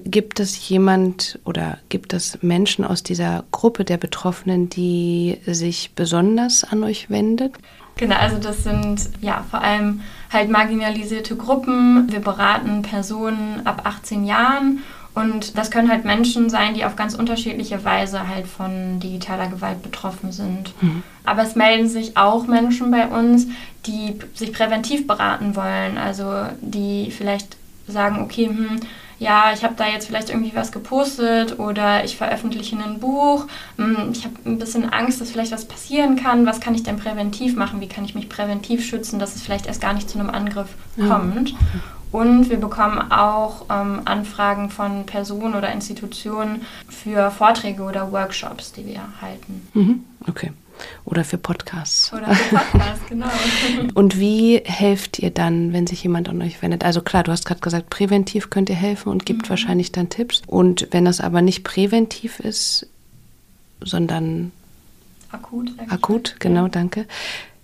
Gibt 0.03 0.41
es 0.41 0.69
jemand 0.69 1.39
oder 1.45 1.79
gibt 1.91 2.15
es 2.15 2.43
Menschen 2.43 2.87
aus 2.87 3.03
dieser 3.03 3.45
Gruppe 3.53 3.85
der 3.85 3.99
Betroffenen, 3.99 4.71
die 4.71 5.39
sich 5.47 5.93
besonders 5.95 6.65
an 6.65 6.83
euch 6.85 7.11
wendet? 7.11 7.53
Genau, 7.97 8.17
also 8.17 8.39
das 8.39 8.65
sind 8.65 9.11
ja 9.21 9.45
vor 9.51 9.61
allem 9.61 10.01
halt 10.33 10.49
marginalisierte 10.49 11.37
Gruppen. 11.37 12.11
Wir 12.11 12.21
beraten 12.21 12.83
Personen 12.83 13.61
ab 13.65 13.83
18 13.85 14.25
Jahren 14.25 14.79
und 15.19 15.59
das 15.59 15.71
können 15.71 15.91
halt 15.91 16.05
Menschen 16.05 16.49
sein, 16.49 16.75
die 16.75 16.85
auf 16.85 16.95
ganz 16.95 17.15
unterschiedliche 17.15 17.85
Weise 17.85 18.29
halt 18.29 18.47
von 18.47 19.01
digitaler 19.01 19.49
Gewalt 19.49 19.83
betroffen 19.83 20.31
sind. 20.31 20.73
Mhm. 20.81 21.03
Aber 21.25 21.43
es 21.43 21.57
melden 21.57 21.89
sich 21.89 22.17
auch 22.17 22.47
Menschen 22.47 22.91
bei 22.91 23.09
uns, 23.09 23.49
die 23.87 24.19
sich 24.35 24.53
präventiv 24.53 25.07
beraten 25.07 25.57
wollen. 25.57 25.99
Also 25.99 26.45
die 26.61 27.11
vielleicht 27.11 27.57
sagen, 27.89 28.23
okay, 28.23 28.47
hm, 28.47 28.81
ja, 29.19 29.53
ich 29.53 29.65
habe 29.65 29.75
da 29.77 29.87
jetzt 29.87 30.07
vielleicht 30.07 30.31
irgendwie 30.31 30.55
was 30.55 30.71
gepostet 30.71 31.59
oder 31.59 32.05
ich 32.05 32.17
veröffentliche 32.17 32.77
ein 32.77 33.01
Buch. 33.01 33.47
Hm, 33.77 34.11
ich 34.13 34.25
habe 34.25 34.37
ein 34.45 34.59
bisschen 34.59 34.93
Angst, 34.93 35.21
dass 35.21 35.31
vielleicht 35.31 35.53
was 35.53 35.65
passieren 35.65 36.17
kann. 36.17 36.47
Was 36.47 36.61
kann 36.61 36.75
ich 36.75 36.85
denn 36.85 36.97
präventiv 36.97 37.57
machen? 37.57 37.81
Wie 37.81 37.89
kann 37.89 38.05
ich 38.05 38.15
mich 38.15 38.29
präventiv 38.29 38.85
schützen, 38.85 39.19
dass 39.19 39.35
es 39.35 39.43
vielleicht 39.43 39.67
erst 39.67 39.81
gar 39.81 39.93
nicht 39.93 40.09
zu 40.09 40.19
einem 40.19 40.31
Angriff 40.31 40.69
kommt? 40.97 41.51
Ja. 41.51 41.57
Und 42.11 42.49
wir 42.49 42.59
bekommen 42.59 43.13
auch 43.13 43.67
ähm, 43.71 44.03
Anfragen 44.05 44.71
von 44.71 45.05
Personen 45.05 45.55
oder 45.55 45.71
Institutionen 45.73 46.63
für 46.89 47.31
Vorträge 47.31 47.83
oder 47.83 48.13
Workshops, 48.13 48.73
die 48.73 48.87
wir 48.87 49.03
halten. 49.21 49.69
Mhm. 49.75 50.05
Okay. 50.27 50.53
Oder 51.05 51.25
für 51.25 51.39
Podcasts. 51.39 52.13
Oder 52.13 52.35
für 52.35 52.57
Podcasts, 52.57 53.07
genau. 53.09 53.27
Und 53.95 54.19
wie 54.19 54.59
helft 54.65 55.19
ihr 55.19 55.31
dann, 55.31 55.73
wenn 55.73 55.87
sich 55.87 56.03
jemand 56.03 56.29
an 56.29 56.43
euch 56.43 56.61
wendet? 56.63 56.85
Also 56.85 57.01
klar, 57.01 57.23
du 57.23 57.33
hast 57.33 57.45
gerade 57.45 57.61
gesagt, 57.61 57.91
präventiv 57.91 58.51
könnt 58.51 58.69
ihr 58.69 58.77
helfen 58.77 59.11
und 59.11 59.27
gibt 59.27 59.45
mhm. 59.45 59.51
wahrscheinlich 59.51 59.93
dann 59.93 60.09
Tipps. 60.09 60.43
Und 60.47 60.89
wenn 60.91 61.05
das 61.05 61.21
aber 61.21 61.43
nicht 61.43 61.65
präventiv 61.65 62.41
ist, 62.41 62.87
sondern 63.81 64.53
akut, 65.31 65.71
akut, 65.89 66.37
genau, 66.39 66.69
danke. 66.69 67.07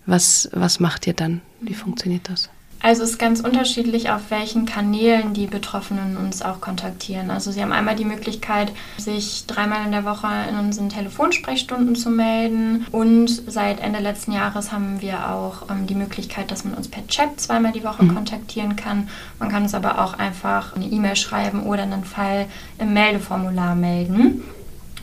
Was, 0.07 0.49
was 0.53 0.81
macht 0.81 1.07
ihr 1.07 1.15
dann? 1.15 1.41
Wie 1.61 1.75
funktioniert 1.75 2.29
das? 2.29 2.51
Also 2.85 3.03
es 3.03 3.13
ist 3.13 3.19
ganz 3.19 3.41
unterschiedlich, 3.41 4.11
auf 4.11 4.31
welchen 4.31 4.67
Kanälen 4.67 5.33
die 5.33 5.47
Betroffenen 5.47 6.19
uns 6.19 6.43
auch 6.43 6.61
kontaktieren. 6.61 7.31
Also 7.31 7.51
sie 7.51 7.63
haben 7.63 7.73
einmal 7.73 7.97
die 7.97 8.05
Möglichkeit, 8.05 8.73
sich 8.99 9.47
dreimal 9.47 9.87
in 9.87 9.93
der 9.93 10.05
Woche 10.05 10.29
in 10.51 10.59
unseren 10.59 10.91
Telefonsprechstunden 10.91 11.97
zu 11.97 12.11
melden. 12.11 12.85
Und 12.93 13.31
seit 13.47 13.81
Ende 13.81 14.01
letzten 14.01 14.33
Jahres 14.33 14.71
haben 14.71 15.01
wir 15.01 15.31
auch 15.31 15.71
ähm, 15.71 15.87
die 15.87 15.95
Möglichkeit, 15.95 16.51
dass 16.51 16.67
man 16.67 16.75
uns 16.75 16.89
per 16.89 17.07
Chat 17.07 17.41
zweimal 17.41 17.73
die 17.73 17.85
Woche 17.85 18.05
mhm. 18.05 18.17
kontaktieren 18.17 18.77
kann. 18.77 19.09
Man 19.39 19.49
kann 19.49 19.63
uns 19.63 19.73
aber 19.73 20.05
auch 20.05 20.19
einfach 20.19 20.77
eine 20.77 20.85
E-Mail 20.85 21.17
schreiben 21.17 21.63
oder 21.63 21.85
einen 21.85 22.05
Fall 22.05 22.49
im 22.79 22.93
Meldeformular 22.93 23.77
melden. 23.77 24.43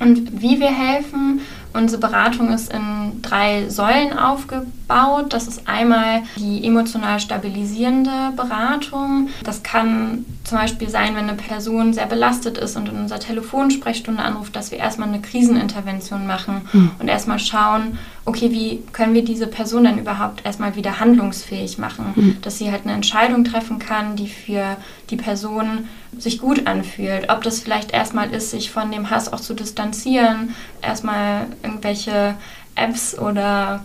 Und 0.01 0.41
wie 0.41 0.59
wir 0.59 0.69
helfen, 0.69 1.41
unsere 1.73 1.99
Beratung 1.99 2.51
ist 2.51 2.71
in 2.71 3.21
drei 3.21 3.69
Säulen 3.69 4.17
aufgebaut. 4.17 5.27
Das 5.29 5.47
ist 5.47 5.67
einmal 5.67 6.23
die 6.37 6.65
emotional 6.65 7.19
stabilisierende 7.19 8.33
Beratung. 8.35 9.29
Das 9.43 9.63
kann 9.63 10.25
zum 10.43 10.57
Beispiel 10.57 10.89
sein, 10.89 11.15
wenn 11.15 11.29
eine 11.29 11.37
Person 11.37 11.93
sehr 11.93 12.07
belastet 12.07 12.57
ist 12.57 12.75
und 12.75 12.89
in 12.89 12.95
unserer 12.95 13.19
Telefonsprechstunde 13.19 14.21
anruft, 14.21 14.55
dass 14.55 14.71
wir 14.71 14.79
erstmal 14.79 15.07
eine 15.07 15.21
Krisenintervention 15.21 16.27
machen 16.27 16.61
mhm. 16.73 16.91
und 16.99 17.07
erstmal 17.07 17.39
schauen, 17.39 17.97
okay, 18.25 18.51
wie 18.51 18.83
können 18.91 19.13
wir 19.13 19.23
diese 19.23 19.47
Person 19.47 19.83
dann 19.83 19.97
überhaupt 19.97 20.45
erstmal 20.45 20.75
wieder 20.75 20.99
handlungsfähig 20.99 21.77
machen, 21.77 22.13
mhm. 22.15 22.37
dass 22.41 22.57
sie 22.57 22.71
halt 22.71 22.83
eine 22.83 22.93
Entscheidung 22.93 23.43
treffen 23.43 23.79
kann, 23.79 24.15
die 24.15 24.27
für 24.27 24.77
die 25.09 25.15
Person 25.15 25.87
sich 26.17 26.39
gut 26.39 26.67
anfühlt. 26.67 27.29
Ob 27.29 27.43
das 27.43 27.61
vielleicht 27.61 27.91
erstmal 27.91 28.31
ist, 28.33 28.51
sich 28.51 28.71
von 28.71 28.91
dem 28.91 29.09
Hass 29.09 29.31
auch 29.31 29.39
zu 29.39 29.53
distanzieren, 29.53 30.55
erstmal 30.81 31.47
irgendwelche 31.63 32.35
Apps 32.75 33.17
oder 33.17 33.83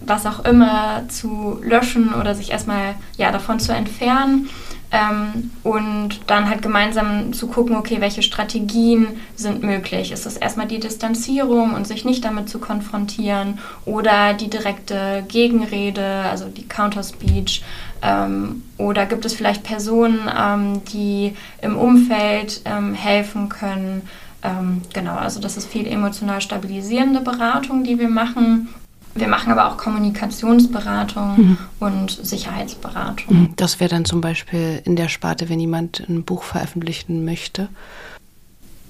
was 0.00 0.26
auch 0.26 0.44
immer 0.44 1.02
zu 1.08 1.58
löschen 1.62 2.14
oder 2.14 2.34
sich 2.34 2.50
erstmal 2.50 2.94
ja, 3.16 3.32
davon 3.32 3.58
zu 3.58 3.72
entfernen. 3.72 4.48
Ähm, 4.92 5.50
und 5.64 6.20
dann 6.28 6.48
halt 6.48 6.62
gemeinsam 6.62 7.32
zu 7.32 7.48
gucken, 7.48 7.74
okay, 7.74 8.00
welche 8.00 8.22
Strategien 8.22 9.08
sind 9.34 9.64
möglich. 9.64 10.12
Ist 10.12 10.24
es 10.24 10.36
erstmal 10.36 10.68
die 10.68 10.78
Distanzierung 10.78 11.74
und 11.74 11.84
sich 11.84 12.04
nicht 12.04 12.24
damit 12.24 12.48
zu 12.48 12.60
konfrontieren 12.60 13.58
oder 13.86 14.34
die 14.34 14.48
direkte 14.48 15.24
Gegenrede, 15.26 16.04
also 16.30 16.46
die 16.46 16.68
Counterspeech? 16.68 17.64
Ähm, 18.02 18.62
oder 18.78 19.06
gibt 19.06 19.24
es 19.24 19.34
vielleicht 19.34 19.64
Personen, 19.64 20.30
ähm, 20.32 20.84
die 20.92 21.34
im 21.60 21.76
Umfeld 21.76 22.60
ähm, 22.64 22.94
helfen 22.94 23.48
können? 23.48 24.02
Ähm, 24.44 24.82
genau, 24.92 25.16
also 25.16 25.40
das 25.40 25.56
ist 25.56 25.66
viel 25.66 25.86
emotional 25.86 26.40
stabilisierende 26.40 27.20
Beratung, 27.20 27.82
die 27.82 27.98
wir 27.98 28.10
machen. 28.10 28.68
Wir 29.14 29.28
machen 29.28 29.50
aber 29.50 29.68
auch 29.68 29.76
Kommunikationsberatung 29.76 31.36
mhm. 31.36 31.58
und 31.80 32.10
Sicherheitsberatung. 32.10 33.34
Mhm. 33.34 33.48
Das 33.56 33.80
wäre 33.80 33.90
dann 33.90 34.04
zum 34.04 34.20
Beispiel 34.20 34.82
in 34.84 34.96
der 34.96 35.08
Sparte, 35.08 35.48
wenn 35.48 35.60
jemand 35.60 36.04
ein 36.08 36.24
Buch 36.24 36.42
veröffentlichen 36.42 37.24
möchte? 37.24 37.68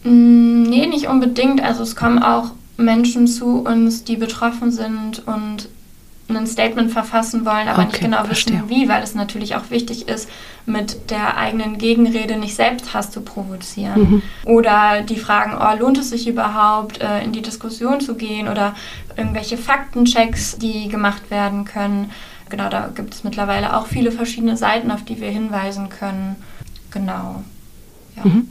Mm, 0.03 0.63
nee, 0.63 0.87
nicht 0.87 1.09
unbedingt. 1.09 1.63
Also 1.63 1.83
es 1.83 1.95
kommen 1.95 2.23
auch 2.23 2.51
Menschen 2.77 3.27
zu 3.27 3.61
uns, 3.61 4.05
die 4.05 4.17
betroffen 4.17 4.73
sind 4.73 5.27
und 5.27 5.69
ein 6.29 6.47
Statement 6.47 6.91
verfassen 6.91 7.45
wollen, 7.45 7.69
aber 7.69 7.83
okay, 7.83 7.87
nicht 7.87 8.01
genau 8.01 8.25
verstehe. 8.25 8.55
wissen, 8.55 8.69
wie, 8.71 8.89
weil 8.89 9.03
es 9.03 9.15
natürlich 9.15 9.57
auch 9.57 9.71
wichtig 9.71 10.09
ist, 10.09 10.29
mit 10.67 11.11
der 11.11 11.37
eigenen 11.37 11.77
Gegenrede 11.77 12.39
nicht 12.39 12.55
selbst 12.55 12.95
Hass 12.95 13.11
zu 13.11 13.21
provozieren. 13.21 14.01
Mhm. 14.01 14.23
Oder 14.47 15.03
die 15.03 15.17
fragen, 15.17 15.57
oh, 15.61 15.79
lohnt 15.79 15.99
es 15.99 16.11
sich 16.11 16.27
überhaupt, 16.27 17.01
äh, 17.01 17.23
in 17.23 17.33
die 17.33 17.43
Diskussion 17.43 18.01
zu 18.01 18.15
gehen 18.15 18.49
oder 18.49 18.75
irgendwelche 19.17 19.59
Faktenchecks, 19.59 20.57
die 20.57 20.89
gemacht 20.89 21.31
werden 21.31 21.65
können. 21.65 22.11
Genau, 22.49 22.69
da 22.69 22.91
gibt 22.95 23.15
es 23.15 23.25
mittlerweile 23.25 23.77
auch 23.77 23.87
viele 23.87 24.11
verschiedene 24.11 24.57
Seiten, 24.57 24.91
auf 24.91 25.05
die 25.05 25.21
wir 25.21 25.31
hinweisen 25.31 25.89
können. 25.89 26.37
Genau. 26.91 27.43
Ja. 28.17 28.25
Mhm. 28.25 28.51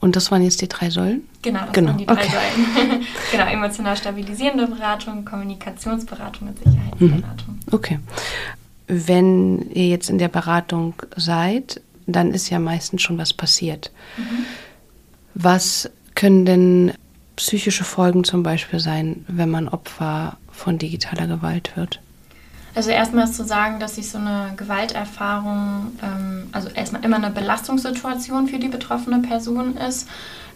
Und 0.00 0.14
das 0.14 0.30
waren 0.30 0.42
jetzt 0.42 0.60
die 0.60 0.68
drei 0.68 0.90
Säulen? 0.90 1.26
Genau, 1.42 1.60
das 1.60 1.72
genau. 1.72 1.88
waren 1.88 1.98
die 1.98 2.06
drei 2.06 2.14
okay. 2.14 2.30
Säulen. 2.30 3.06
genau, 3.32 3.46
emotional 3.46 3.96
stabilisierende 3.96 4.66
Beratung, 4.66 5.24
Kommunikationsberatung 5.24 6.48
und 6.48 6.58
Sicherheitsberatung. 6.58 7.54
Mhm. 7.54 7.72
Okay. 7.74 7.98
Wenn 8.88 9.70
ihr 9.70 9.88
jetzt 9.88 10.10
in 10.10 10.18
der 10.18 10.28
Beratung 10.28 10.94
seid, 11.16 11.80
dann 12.06 12.32
ist 12.32 12.50
ja 12.50 12.58
meistens 12.58 13.02
schon 13.02 13.18
was 13.18 13.32
passiert. 13.32 13.90
Mhm. 14.16 14.44
Was 15.34 15.90
können 16.14 16.46
denn 16.46 16.92
psychische 17.36 17.84
Folgen 17.84 18.24
zum 18.24 18.42
Beispiel 18.42 18.80
sein, 18.80 19.24
wenn 19.28 19.50
man 19.50 19.68
Opfer 19.68 20.38
von 20.50 20.78
digitaler 20.78 21.26
Gewalt 21.26 21.76
wird? 21.76 22.00
Also 22.76 22.90
erstmal 22.90 23.24
ist 23.24 23.34
zu 23.34 23.44
sagen, 23.44 23.80
dass 23.80 23.94
sich 23.94 24.10
so 24.10 24.18
eine 24.18 24.52
Gewalterfahrung, 24.54 25.92
ähm, 26.02 26.48
also 26.52 26.68
erstmal 26.68 27.02
immer 27.06 27.16
eine 27.16 27.30
Belastungssituation 27.30 28.48
für 28.48 28.58
die 28.58 28.68
betroffene 28.68 29.20
Person 29.20 29.78
ist. 29.78 30.06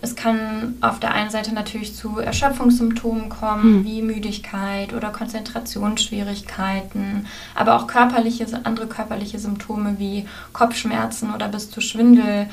Es 0.03 0.17
kann 0.17 0.75
auf 0.83 1.01
der 1.01 1.15
einen 1.15 1.31
Seite 1.31 1.55
natürlich 1.55 1.97
zu 1.97 2.19
Erschöpfungssymptomen 2.19 3.31
kommen, 3.31 3.79
mhm. 3.79 3.87
wie 3.87 4.03
Müdigkeit 4.03 4.93
oder 4.93 5.09
Konzentrationsschwierigkeiten, 5.09 7.25
aber 7.55 7.77
auch 7.77 7.87
körperliche, 7.87 8.47
andere 8.65 8.87
körperliche 8.87 9.39
Symptome 9.39 9.95
wie 9.99 10.29
Kopfschmerzen 10.53 11.33
oder 11.35 11.49
bis 11.49 11.71
zu 11.71 11.81
Schwindel 11.81 12.49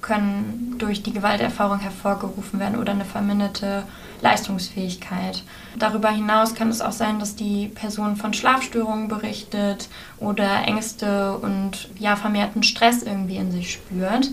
können 0.00 0.76
durch 0.78 1.02
die 1.02 1.12
Gewalterfahrung 1.12 1.78
hervorgerufen 1.78 2.58
werden 2.58 2.78
oder 2.78 2.92
eine 2.92 3.04
verminderte 3.04 3.84
Leistungsfähigkeit. 4.22 5.42
Darüber 5.78 6.10
hinaus 6.10 6.54
kann 6.54 6.68
es 6.68 6.80
auch 6.80 6.92
sein, 6.92 7.18
dass 7.18 7.36
die 7.36 7.68
Person 7.68 8.16
von 8.16 8.34
Schlafstörungen 8.34 9.08
berichtet 9.08 9.88
oder 10.18 10.64
Ängste 10.66 11.36
und 11.38 11.88
ja, 11.98 12.16
vermehrten 12.16 12.62
Stress 12.62 13.02
irgendwie 13.02 13.36
in 13.36 13.52
sich 13.52 13.72
spürt 13.72 14.30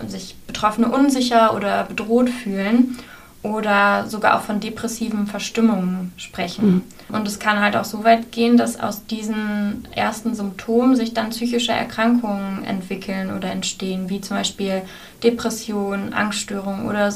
und 0.00 0.10
sich 0.10 0.36
Betroffene 0.46 0.88
unsicher 0.88 1.54
oder 1.54 1.84
bedroht 1.84 2.30
fühlen 2.30 2.98
oder 3.46 4.06
sogar 4.08 4.36
auch 4.36 4.42
von 4.42 4.60
depressiven 4.60 5.26
Verstimmungen 5.26 6.12
sprechen. 6.16 6.84
Mhm. 7.08 7.14
Und 7.14 7.28
es 7.28 7.38
kann 7.38 7.60
halt 7.60 7.76
auch 7.76 7.84
so 7.84 8.04
weit 8.04 8.32
gehen, 8.32 8.56
dass 8.56 8.78
aus 8.78 9.06
diesen 9.06 9.86
ersten 9.92 10.34
Symptomen 10.34 10.96
sich 10.96 11.14
dann 11.14 11.30
psychische 11.30 11.72
Erkrankungen 11.72 12.64
entwickeln 12.64 13.34
oder 13.36 13.50
entstehen, 13.50 14.08
wie 14.08 14.20
zum 14.20 14.36
Beispiel 14.36 14.82
Depression, 15.22 16.12
Angststörungen 16.12 16.86
oder 16.86 17.12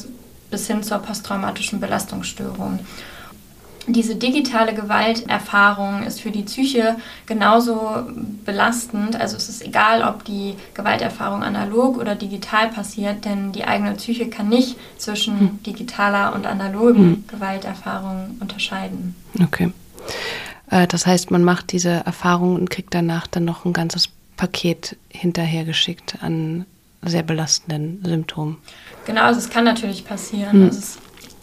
bis 0.51 0.67
hin 0.67 0.83
zur 0.83 0.99
posttraumatischen 0.99 1.81
Belastungsstörung. 1.81 2.81
Diese 3.87 4.15
digitale 4.15 4.75
Gewalterfahrung 4.75 6.03
ist 6.03 6.21
für 6.21 6.31
die 6.31 6.43
Psyche 6.43 6.97
genauso 7.27 8.07
belastend. 8.45 9.17
Also 9.17 9.37
es 9.37 9.49
ist 9.49 9.65
egal, 9.65 10.03
ob 10.03 10.25
die 10.25 10.55
Gewalterfahrung 10.75 11.43
analog 11.43 11.97
oder 11.97 12.15
digital 12.15 12.69
passiert, 12.69 13.25
denn 13.25 13.53
die 13.53 13.65
eigene 13.65 13.95
Psyche 13.95 14.29
kann 14.29 14.49
nicht 14.49 14.77
zwischen 14.99 15.41
hm. 15.41 15.63
digitaler 15.65 16.35
und 16.35 16.47
analogen 16.47 17.03
hm. 17.03 17.25
Gewalterfahrung 17.27 18.37
unterscheiden. 18.41 19.17
Okay. 19.43 19.73
Äh, 20.71 20.87
das 20.87 21.07
heißt, 21.07 21.31
man 21.31 21.43
macht 21.43 21.73
diese 21.73 21.91
Erfahrung 21.91 22.57
und 22.57 22.71
kriegt 22.71 22.95
danach 22.95 23.27
dann 23.27 23.45
noch 23.45 23.65
ein 23.65 23.73
ganzes 23.73 24.11
Paket 24.37 24.97
hinterhergeschickt 25.09 26.19
an 26.23 26.67
sehr 27.03 27.23
belastenden 27.23 28.03
Symptomen. 28.05 28.59
Genau, 29.07 29.23
also 29.23 29.41
es 29.41 29.49
kann 29.49 29.65
natürlich 29.65 30.05
passieren. 30.05 30.53
Hm. 30.53 30.65
Also 30.65 30.79
es 30.79 30.99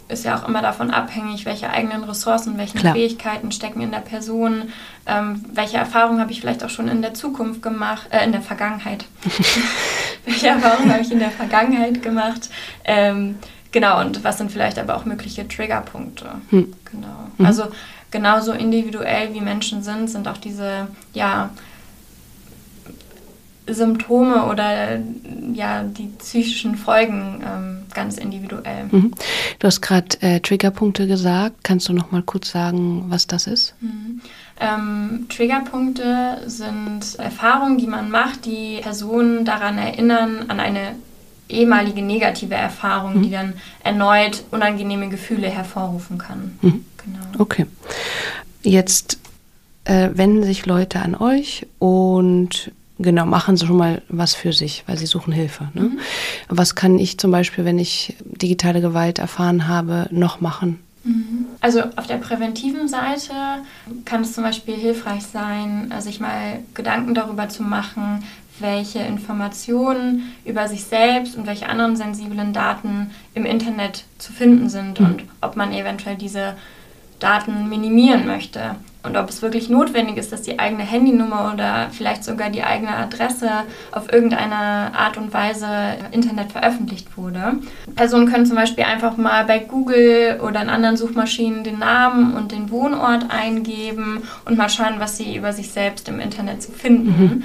ist 0.08 0.24
ja 0.24 0.36
auch 0.36 0.48
immer 0.48 0.62
davon 0.62 0.90
abhängig, 0.90 1.44
welche 1.44 1.70
eigenen 1.70 2.04
Ressourcen, 2.04 2.56
welche 2.58 2.78
Klar. 2.78 2.94
Fähigkeiten 2.94 3.52
stecken 3.52 3.80
in 3.80 3.90
der 3.90 3.98
Person, 3.98 4.70
ähm, 5.06 5.44
welche 5.52 5.76
Erfahrungen 5.76 6.20
habe 6.20 6.32
ich 6.32 6.40
vielleicht 6.40 6.64
auch 6.64 6.70
schon 6.70 6.88
in 6.88 7.02
der 7.02 7.14
Zukunft 7.14 7.62
gemacht, 7.62 8.08
äh, 8.10 8.24
in 8.24 8.32
der 8.32 8.40
Vergangenheit. 8.40 9.04
welche 10.24 10.48
Erfahrungen 10.48 10.90
habe 10.90 11.02
ich 11.02 11.12
in 11.12 11.18
der 11.18 11.30
Vergangenheit 11.30 12.02
gemacht? 12.02 12.48
Ähm, 12.84 13.36
genau, 13.70 14.00
und 14.00 14.24
was 14.24 14.38
sind 14.38 14.50
vielleicht 14.50 14.78
aber 14.78 14.96
auch 14.96 15.04
mögliche 15.04 15.46
Triggerpunkte? 15.46 16.26
Hm. 16.50 16.72
Genau. 16.90 17.28
Mhm. 17.36 17.46
Also 17.46 17.64
genauso 18.10 18.52
individuell 18.52 19.34
wie 19.34 19.40
Menschen 19.40 19.82
sind, 19.82 20.08
sind 20.08 20.26
auch 20.26 20.38
diese, 20.38 20.88
ja, 21.12 21.50
Symptome 23.68 24.46
oder 24.46 24.98
ja 25.52 25.82
die 25.82 26.08
psychischen 26.18 26.76
Folgen 26.76 27.42
ähm, 27.44 27.78
ganz 27.94 28.18
individuell. 28.18 28.84
Mhm. 28.90 29.12
Du 29.58 29.66
hast 29.66 29.80
gerade 29.80 30.20
äh, 30.20 30.40
Triggerpunkte 30.40 31.06
gesagt. 31.06 31.64
Kannst 31.64 31.88
du 31.88 31.92
noch 31.92 32.10
mal 32.10 32.22
kurz 32.22 32.50
sagen, 32.50 33.06
was 33.08 33.26
das 33.26 33.46
ist? 33.46 33.74
Mhm. 33.80 34.20
Ähm, 34.60 35.26
Triggerpunkte 35.28 36.42
sind 36.46 37.16
Erfahrungen, 37.18 37.78
die 37.78 37.86
man 37.86 38.10
macht, 38.10 38.44
die 38.44 38.78
Personen 38.82 39.44
daran 39.44 39.78
erinnern, 39.78 40.46
an 40.48 40.60
eine 40.60 40.96
ehemalige 41.48 42.02
negative 42.02 42.54
Erfahrung, 42.54 43.18
mhm. 43.18 43.22
die 43.22 43.30
dann 43.30 43.54
erneut 43.82 44.44
unangenehme 44.50 45.08
Gefühle 45.08 45.48
hervorrufen 45.48 46.18
kann. 46.18 46.58
Mhm. 46.60 46.84
Genau. 47.04 47.42
Okay. 47.42 47.66
Jetzt 48.62 49.18
äh, 49.84 50.10
wenden 50.12 50.42
sich 50.44 50.66
Leute 50.66 51.00
an 51.00 51.14
euch 51.14 51.66
und 51.78 52.72
Genau, 52.98 53.26
machen 53.26 53.56
sie 53.56 53.66
schon 53.66 53.76
mal 53.76 54.02
was 54.08 54.34
für 54.34 54.52
sich, 54.52 54.82
weil 54.86 54.98
sie 54.98 55.06
suchen 55.06 55.32
Hilfe. 55.32 55.68
Ne? 55.74 55.82
Mhm. 55.82 55.98
Was 56.48 56.74
kann 56.74 56.98
ich 56.98 57.18
zum 57.18 57.30
Beispiel, 57.30 57.64
wenn 57.64 57.78
ich 57.78 58.16
digitale 58.24 58.80
Gewalt 58.80 59.20
erfahren 59.20 59.68
habe, 59.68 60.08
noch 60.10 60.40
machen? 60.40 60.80
Mhm. 61.04 61.46
Also 61.60 61.82
auf 61.96 62.06
der 62.08 62.16
präventiven 62.16 62.88
Seite 62.88 63.32
kann 64.04 64.22
es 64.22 64.32
zum 64.32 64.42
Beispiel 64.42 64.74
hilfreich 64.74 65.22
sein, 65.22 65.92
sich 66.00 66.18
mal 66.18 66.60
Gedanken 66.74 67.14
darüber 67.14 67.48
zu 67.48 67.62
machen, 67.62 68.24
welche 68.60 68.98
Informationen 68.98 70.34
über 70.44 70.66
sich 70.66 70.84
selbst 70.84 71.36
und 71.36 71.46
welche 71.46 71.68
anderen 71.68 71.96
sensiblen 71.96 72.52
Daten 72.52 73.10
im 73.34 73.44
Internet 73.46 74.04
zu 74.18 74.32
finden 74.32 74.68
sind 74.68 74.98
mhm. 74.98 75.06
und 75.06 75.22
ob 75.40 75.54
man 75.56 75.72
eventuell 75.72 76.16
diese 76.16 76.56
Daten 77.20 77.68
minimieren 77.68 78.26
möchte 78.26 78.74
und 79.08 79.16
ob 79.16 79.28
es 79.28 79.42
wirklich 79.42 79.68
notwendig 79.68 80.16
ist, 80.16 80.32
dass 80.32 80.42
die 80.42 80.58
eigene 80.58 80.82
Handynummer 80.82 81.50
oder 81.52 81.88
vielleicht 81.90 82.24
sogar 82.24 82.50
die 82.50 82.62
eigene 82.62 82.94
Adresse 82.94 83.50
auf 83.90 84.12
irgendeine 84.12 84.94
Art 84.94 85.16
und 85.16 85.32
Weise 85.32 85.66
im 86.00 86.12
Internet 86.12 86.52
veröffentlicht 86.52 87.16
wurde. 87.16 87.54
Personen 87.96 88.30
können 88.30 88.46
zum 88.46 88.56
Beispiel 88.56 88.84
einfach 88.84 89.16
mal 89.16 89.44
bei 89.44 89.58
Google 89.58 90.40
oder 90.42 90.62
in 90.62 90.68
anderen 90.68 90.96
Suchmaschinen 90.96 91.64
den 91.64 91.78
Namen 91.78 92.34
und 92.34 92.52
den 92.52 92.70
Wohnort 92.70 93.30
eingeben 93.30 94.22
und 94.44 94.56
mal 94.56 94.68
schauen, 94.68 94.96
was 94.98 95.16
sie 95.16 95.36
über 95.36 95.52
sich 95.52 95.70
selbst 95.70 96.08
im 96.08 96.20
Internet 96.20 96.62
zu 96.62 96.72
finden. 96.72 97.08
Mhm. 97.08 97.42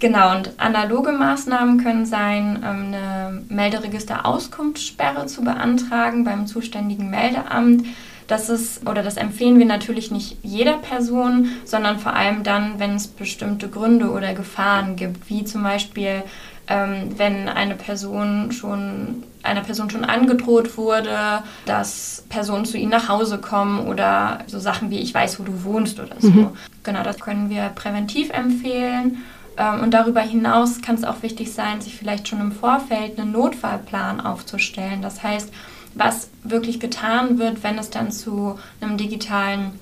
Genau, 0.00 0.36
und 0.36 0.52
analoge 0.58 1.12
Maßnahmen 1.12 1.82
können 1.82 2.04
sein, 2.04 2.62
ähm, 2.64 2.94
eine 2.94 3.42
Melderegister-Auskunftssperre 3.48 5.26
zu 5.26 5.42
beantragen 5.42 6.24
beim 6.24 6.46
zuständigen 6.46 7.10
Meldeamt. 7.10 7.86
Das 8.26 8.48
ist, 8.48 8.86
oder 8.88 9.02
das 9.02 9.16
empfehlen 9.16 9.58
wir 9.58 9.66
natürlich 9.66 10.10
nicht 10.10 10.38
jeder 10.42 10.78
Person, 10.78 11.50
sondern 11.64 11.98
vor 11.98 12.14
allem 12.14 12.42
dann, 12.42 12.78
wenn 12.78 12.96
es 12.96 13.06
bestimmte 13.06 13.68
Gründe 13.68 14.10
oder 14.10 14.34
Gefahren 14.34 14.96
gibt, 14.96 15.28
wie 15.28 15.44
zum 15.44 15.62
Beispiel, 15.62 16.22
ähm, 16.68 17.10
wenn 17.16 17.48
eine 17.48 17.74
Person 17.74 18.52
schon 18.52 19.24
einer 19.42 19.60
Person 19.60 19.90
schon 19.90 20.04
angedroht 20.04 20.78
wurde, 20.78 21.42
dass 21.66 22.24
Personen 22.30 22.64
zu 22.64 22.78
ihnen 22.78 22.90
nach 22.90 23.08
Hause 23.08 23.38
kommen 23.38 23.86
oder 23.86 24.38
so 24.46 24.58
Sachen 24.58 24.90
wie 24.90 24.98
ich 24.98 25.12
weiß, 25.12 25.38
wo 25.38 25.44
du 25.44 25.64
wohnst 25.64 26.00
oder 26.00 26.16
so. 26.18 26.30
Mhm. 26.30 26.50
Genau, 26.82 27.02
das 27.02 27.20
können 27.20 27.50
wir 27.50 27.68
präventiv 27.74 28.30
empfehlen. 28.30 29.22
Ähm, 29.56 29.80
und 29.82 29.92
darüber 29.92 30.20
hinaus 30.20 30.80
kann 30.80 30.96
es 30.96 31.04
auch 31.04 31.22
wichtig 31.22 31.52
sein, 31.52 31.80
sich 31.80 31.94
vielleicht 31.94 32.26
schon 32.26 32.40
im 32.40 32.52
Vorfeld 32.52 33.18
einen 33.18 33.32
Notfallplan 33.32 34.20
aufzustellen. 34.20 35.02
Das 35.02 35.22
heißt, 35.22 35.52
was 35.94 36.28
wirklich 36.42 36.80
getan 36.80 37.38
wird, 37.38 37.62
wenn 37.62 37.78
es 37.78 37.90
dann 37.90 38.10
zu 38.10 38.58
einem 38.80 38.96
digitalen 38.96 39.78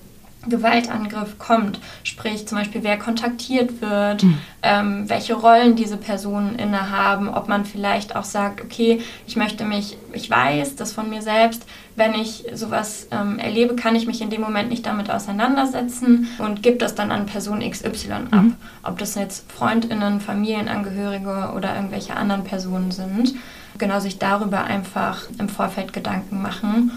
Gewaltangriff 0.49 1.38
kommt. 1.38 1.78
Sprich 2.02 2.47
zum 2.49 2.59
Beispiel, 2.59 2.83
wer 2.83 2.99
kontaktiert 2.99 3.81
wird, 3.81 4.25
mhm. 4.25 4.38
ähm, 4.62 5.09
welche 5.09 5.35
Rollen 5.35 5.76
diese 5.76 5.97
Personen 5.97 6.57
innehaben, 6.57 7.28
ob 7.28 7.49
man 7.49 7.64
vielleicht 7.64 8.16
auch 8.16 8.25
sagt, 8.25 8.61
okay, 8.61 9.00
ich 9.26 9.37
möchte 9.37 9.64
mich, 9.64 9.97
ich 10.12 10.28
weiß 10.28 10.76
das 10.76 10.92
von 10.92 11.09
mir 11.09 11.23
selbst, 11.23 11.64
wenn 11.95 12.14
ich 12.14 12.45
sowas 12.54 13.07
ähm, 13.11 13.38
erlebe, 13.38 13.76
kann 13.76 13.95
ich 13.95 14.07
mich 14.07 14.21
in 14.21 14.31
dem 14.31 14.40
Moment 14.40 14.71
nicht 14.71 14.85
damit 14.87 15.11
auseinandersetzen 15.11 16.28
und 16.38 16.62
gibt 16.62 16.83
das 16.83 16.95
dann 16.95 17.12
an 17.12 17.26
Person 17.26 17.61
XY 17.61 18.12
ab. 18.31 18.42
Mhm. 18.42 18.57
Ob 18.83 18.99
das 18.99 19.14
jetzt 19.14 19.50
Freundinnen, 19.52 20.21
Familienangehörige 20.21 21.52
oder 21.54 21.76
irgendwelche 21.76 22.16
anderen 22.16 22.45
Personen 22.45 22.90
sind. 22.90 23.35
Genau, 23.79 24.00
sich 24.00 24.19
darüber 24.19 24.64
einfach 24.64 25.23
im 25.38 25.49
Vorfeld 25.49 25.93
Gedanken 25.93 26.43
machen. 26.43 26.91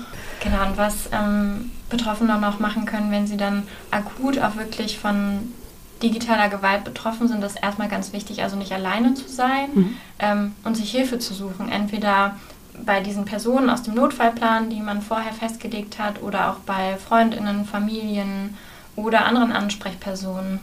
Genau, 0.44 0.66
und 0.68 0.78
was 0.78 1.10
ähm, 1.12 1.72
Betroffene 1.90 2.38
noch 2.40 2.60
machen 2.60 2.86
können, 2.86 3.12
wenn 3.12 3.28
sie 3.28 3.38
dann 3.38 3.64
akut 3.92 4.40
auch 4.40 4.56
wirklich 4.56 5.00
von 5.00 5.54
digitaler 6.04 6.50
Gewalt 6.50 6.84
betroffen 6.84 7.28
sind, 7.28 7.44
ist 7.44 7.56
erstmal 7.62 7.88
ganz 7.88 8.14
wichtig, 8.14 8.44
also 8.44 8.56
nicht 8.56 8.74
alleine 8.74 9.14
zu 9.14 9.28
sein 9.28 9.70
mhm. 9.74 9.98
ähm, 10.20 10.56
und 10.64 10.76
sich 10.76 10.92
Hilfe 10.92 11.20
zu 11.20 11.34
suchen. 11.34 11.70
Entweder 11.70 12.36
bei 12.86 13.00
diesen 13.00 13.26
Personen 13.26 13.70
aus 13.70 13.84
dem 13.84 13.96
Notfallplan, 13.96 14.70
die 14.70 14.82
man 14.82 15.02
vorher 15.02 15.34
festgelegt 15.34 15.98
hat, 15.98 16.22
oder 16.22 16.52
auch 16.52 16.58
bei 16.66 16.98
Freundinnen, 16.98 17.66
Familien 17.66 18.58
oder 18.96 19.26
anderen 19.26 19.52
Ansprechpersonen. 19.52 20.60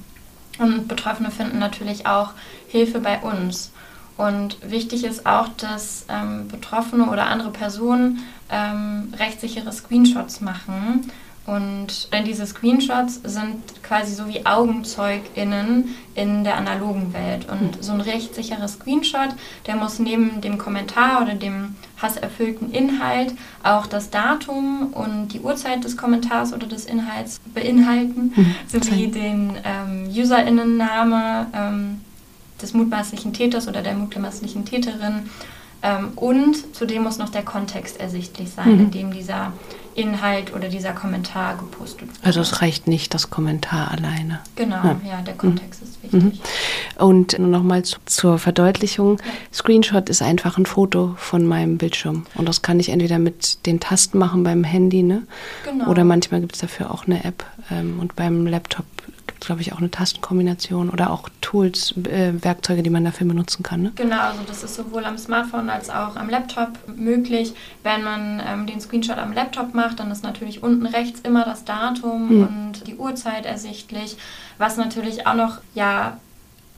Und 0.58 0.88
Betroffene 0.88 1.30
finden 1.30 1.58
natürlich 1.58 2.06
auch 2.06 2.32
Hilfe 2.68 3.00
bei 3.00 3.18
uns. 3.20 3.72
Und 4.16 4.58
wichtig 4.68 5.04
ist 5.04 5.26
auch, 5.26 5.48
dass 5.48 6.06
ähm, 6.08 6.48
Betroffene 6.48 7.10
oder 7.10 7.26
andere 7.26 7.50
Personen 7.50 8.20
ähm, 8.50 9.12
rechtssichere 9.18 9.72
Screenshots 9.72 10.40
machen. 10.40 11.10
Und 11.44 12.12
denn 12.12 12.24
diese 12.24 12.46
Screenshots 12.46 13.20
sind 13.24 13.82
quasi 13.82 14.14
so 14.14 14.28
wie 14.28 14.46
AugenzeugInnen 14.46 15.96
in 16.14 16.44
der 16.44 16.56
analogen 16.56 17.12
Welt. 17.12 17.48
Und 17.48 17.76
hm. 17.76 17.82
so 17.82 17.92
ein 17.92 18.00
rechtssicherer 18.00 18.68
Screenshot, 18.68 19.30
der 19.66 19.74
muss 19.74 19.98
neben 19.98 20.40
dem 20.40 20.56
Kommentar 20.56 21.22
oder 21.22 21.34
dem 21.34 21.74
hasserfüllten 22.00 22.70
Inhalt 22.70 23.34
auch 23.64 23.86
das 23.86 24.10
Datum 24.10 24.92
und 24.92 25.28
die 25.28 25.40
Uhrzeit 25.40 25.82
des 25.82 25.96
Kommentars 25.96 26.52
oder 26.52 26.66
des 26.66 26.84
Inhalts 26.84 27.40
beinhalten, 27.54 28.32
mhm. 28.34 28.54
sowie 28.66 29.06
den 29.08 29.56
ähm, 29.64 30.08
UserInnenname, 30.08 31.46
ähm, 31.54 32.00
des 32.62 32.74
mutmaßlichen 32.74 33.32
Täters 33.32 33.68
oder 33.68 33.82
der 33.82 33.94
mutmaßlichen 33.94 34.64
Täterin. 34.64 35.30
Ähm, 35.82 36.12
und 36.16 36.74
zudem 36.74 37.02
muss 37.02 37.18
noch 37.18 37.28
der 37.28 37.42
Kontext 37.42 37.98
ersichtlich 37.98 38.50
sein, 38.50 38.74
mhm. 38.74 38.80
in 38.80 38.90
dem 38.90 39.12
dieser 39.12 39.52
Inhalt 39.94 40.54
oder 40.54 40.68
dieser 40.68 40.92
Kommentar 40.92 41.56
gepostet 41.56 42.08
wird. 42.08 42.18
Also 42.22 42.40
es 42.40 42.62
reicht 42.62 42.86
nicht 42.86 43.12
das 43.12 43.30
Kommentar 43.30 43.90
alleine. 43.90 44.40
Genau, 44.56 44.76
ja, 44.76 45.00
ja 45.06 45.20
der 45.22 45.34
Kontext 45.34 45.82
mhm. 45.82 45.88
ist 45.88 46.02
wichtig. 46.02 46.22
Mhm. 46.22 47.04
Und 47.04 47.38
nochmal 47.38 47.82
zu, 47.82 47.98
zur 48.06 48.38
Verdeutlichung, 48.38 49.18
ja. 49.18 49.24
Screenshot 49.52 50.08
ist 50.08 50.22
einfach 50.22 50.56
ein 50.56 50.66
Foto 50.66 51.14
von 51.18 51.44
meinem 51.44 51.78
Bildschirm. 51.78 52.24
Und 52.36 52.48
das 52.48 52.62
kann 52.62 52.80
ich 52.80 52.88
entweder 52.88 53.18
mit 53.18 53.66
den 53.66 53.80
Tasten 53.80 54.18
machen 54.18 54.44
beim 54.44 54.64
Handy, 54.64 55.02
ne? 55.02 55.26
Genau. 55.64 55.90
Oder 55.90 56.04
manchmal 56.04 56.40
gibt 56.40 56.54
es 56.54 56.60
dafür 56.60 56.90
auch 56.90 57.06
eine 57.06 57.24
App. 57.24 57.44
Ähm, 57.70 57.98
und 58.00 58.16
beim 58.16 58.46
Laptop 58.46 58.86
glaube 59.44 59.60
ich, 59.60 59.72
auch 59.72 59.78
eine 59.78 59.90
Tastenkombination 59.90 60.90
oder 60.90 61.10
auch 61.10 61.28
Tools, 61.40 61.94
äh, 62.06 62.32
Werkzeuge, 62.42 62.82
die 62.82 62.90
man 62.90 63.04
dafür 63.04 63.26
benutzen 63.26 63.62
kann. 63.62 63.82
Ne? 63.82 63.92
Genau, 63.96 64.20
also 64.20 64.40
das 64.46 64.62
ist 64.62 64.74
sowohl 64.74 65.04
am 65.04 65.18
Smartphone 65.18 65.68
als 65.68 65.90
auch 65.90 66.16
am 66.16 66.28
Laptop 66.28 66.70
möglich. 66.96 67.54
Wenn 67.82 68.02
man 68.02 68.42
ähm, 68.46 68.66
den 68.66 68.80
Screenshot 68.80 69.18
am 69.18 69.32
Laptop 69.32 69.74
macht, 69.74 70.00
dann 70.00 70.10
ist 70.10 70.22
natürlich 70.22 70.62
unten 70.62 70.86
rechts 70.86 71.20
immer 71.20 71.44
das 71.44 71.64
Datum 71.64 72.28
mhm. 72.28 72.42
und 72.42 72.86
die 72.86 72.96
Uhrzeit 72.96 73.44
ersichtlich, 73.44 74.16
was 74.58 74.76
natürlich 74.76 75.26
auch 75.26 75.34
noch, 75.34 75.58
ja, 75.74 76.16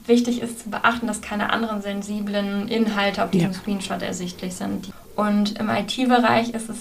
wichtig 0.07 0.41
ist 0.41 0.59
zu 0.59 0.69
beachten, 0.69 1.07
dass 1.07 1.21
keine 1.21 1.51
anderen 1.51 1.81
sensiblen 1.81 2.67
Inhalte 2.67 3.23
auf 3.23 3.31
diesem 3.31 3.51
ja. 3.51 3.57
Screenshot 3.57 4.01
ersichtlich 4.03 4.53
sind. 4.53 4.91
Und 5.15 5.57
im 5.59 5.69
IT-Bereich 5.69 6.49
ist 6.49 6.69
es 6.69 6.77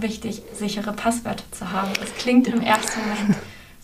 wichtig, 0.00 0.42
sichere 0.54 0.92
Passwörter 0.92 1.44
zu 1.52 1.70
haben. 1.70 1.90
Das 2.00 2.12
klingt 2.16 2.48
im 2.48 2.60
ersten 2.60 3.00
Moment 3.00 3.36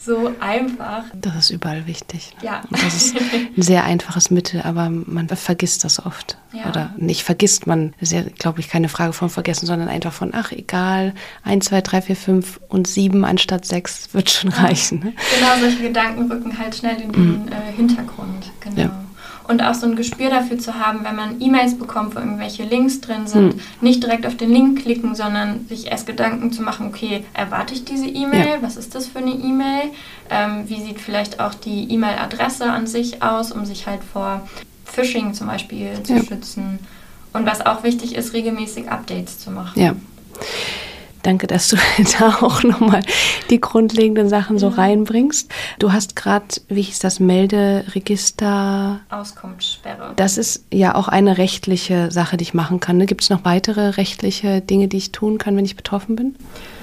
so 0.05 0.33
einfach. 0.40 1.05
Das 1.14 1.37
ist 1.37 1.51
überall 1.51 1.87
wichtig. 1.87 2.35
Ja. 2.43 2.62
Und 2.71 2.83
das 2.83 2.95
ist 2.95 3.17
ein 3.57 3.62
sehr 3.62 3.85
einfaches 3.85 4.31
Mittel, 4.31 4.62
aber 4.62 4.90
man 4.90 5.29
vergisst 5.29 5.85
das 5.85 6.05
oft. 6.05 6.38
Ja. 6.53 6.69
Oder 6.69 6.95
nicht 6.97 7.23
vergisst 7.25 7.67
man, 7.67 7.95
das 8.01 8.12
ist 8.12 8.12
ja, 8.12 8.23
glaube 8.38 8.61
ich, 8.61 8.69
keine 8.69 8.88
Frage 8.88 9.12
von 9.12 9.31
vergessen, 9.31 9.67
sondern 9.67 9.88
einfach 9.88 10.12
von, 10.12 10.33
ach, 10.35 10.53
egal, 10.53 11.14
1, 11.43 11.67
2, 11.67 11.81
3, 11.81 12.03
4, 12.03 12.17
5 12.17 12.61
und 12.69 12.87
7 12.87 13.25
anstatt 13.25 13.64
6 13.64 14.14
wird 14.14 14.31
schon 14.31 14.51
reichen. 14.51 15.01
Ne? 15.01 15.12
Genau, 15.38 15.59
solche 15.61 15.83
Gedanken 15.83 16.31
rücken 16.31 16.59
halt 16.59 16.75
schnell 16.75 17.01
in 17.01 17.12
den 17.12 17.45
mhm. 17.45 17.49
äh, 17.49 17.77
Hintergrund. 17.77 18.53
Genau. 18.61 18.81
Ja 18.81 19.05
und 19.46 19.62
auch 19.62 19.74
so 19.74 19.87
ein 19.87 19.96
Gespür 19.96 20.30
dafür 20.30 20.59
zu 20.59 20.74
haben, 20.74 21.00
wenn 21.04 21.16
man 21.16 21.40
E-Mails 21.40 21.78
bekommt, 21.78 22.14
wo 22.14 22.18
irgendwelche 22.18 22.64
Links 22.64 23.00
drin 23.00 23.26
sind, 23.26 23.57
mhm. 23.57 23.61
nicht 23.80 24.02
direkt 24.02 24.26
auf 24.26 24.37
den 24.37 24.50
Link 24.50 24.83
klicken, 24.83 25.14
sondern 25.14 25.66
sich 25.68 25.87
erst 25.90 26.07
Gedanken 26.07 26.52
zu 26.52 26.62
machen, 26.62 26.87
okay, 26.87 27.24
erwarte 27.35 27.74
ich 27.74 27.85
diese 27.85 28.07
E-Mail? 28.07 28.46
Ja. 28.46 28.62
Was 28.62 28.76
ist 28.76 28.94
das 28.94 29.07
für 29.07 29.18
eine 29.18 29.33
E-Mail? 29.33 29.90
Ähm, 30.30 30.64
wie 30.66 30.80
sieht 30.80 31.00
vielleicht 31.00 31.40
auch 31.40 31.54
die 31.54 31.92
E-Mail-Adresse 31.92 32.70
an 32.70 32.87
sich 32.87 33.22
aus, 33.22 33.52
um 33.52 33.66
sich 33.66 33.87
halt 33.87 34.02
vor 34.02 34.48
Phishing 34.85 35.35
zum 35.35 35.46
Beispiel 35.46 36.02
zu 36.02 36.14
ja. 36.14 36.24
schützen? 36.24 36.78
Und 37.35 37.46
was 37.46 37.66
auch 37.66 37.83
wichtig 37.83 38.14
ist, 38.14 38.33
regelmäßig 38.33 38.88
Updates 38.90 39.40
zu 39.40 39.50
machen. 39.50 39.80
Ja. 39.80 39.94
Danke, 41.24 41.46
dass 41.46 41.68
du 41.68 41.76
da 42.18 42.37
auch 42.42 42.62
nochmal 42.62 43.00
die 43.48 43.60
grundlegenden 43.60 44.28
Sachen 44.28 44.58
so 44.58 44.68
reinbringst. 44.68 45.50
Du 45.78 45.92
hast 45.92 46.16
gerade, 46.16 46.44
wie 46.68 46.82
hieß 46.82 46.98
das, 46.98 47.18
Melderegister? 47.18 49.00
Auskunftssperre. 49.08 50.12
Das 50.16 50.37
ist 50.37 50.66
ja 50.70 50.94
auch 50.94 51.08
eine 51.08 51.38
rechtliche 51.38 52.10
Sache, 52.10 52.37
die 52.37 52.42
ich 52.42 52.52
machen 52.52 52.78
kann. 52.78 52.98
Ne? 52.98 53.06
Gibt 53.06 53.22
es 53.22 53.30
noch 53.30 53.44
weitere 53.44 53.88
rechtliche 53.90 54.60
Dinge, 54.60 54.87
die 54.87 54.98
ich 54.98 55.12
tun 55.12 55.38
kann, 55.38 55.56
wenn 55.56 55.64
ich 55.64 55.76
betroffen 55.76 56.14
bin? 56.14 56.37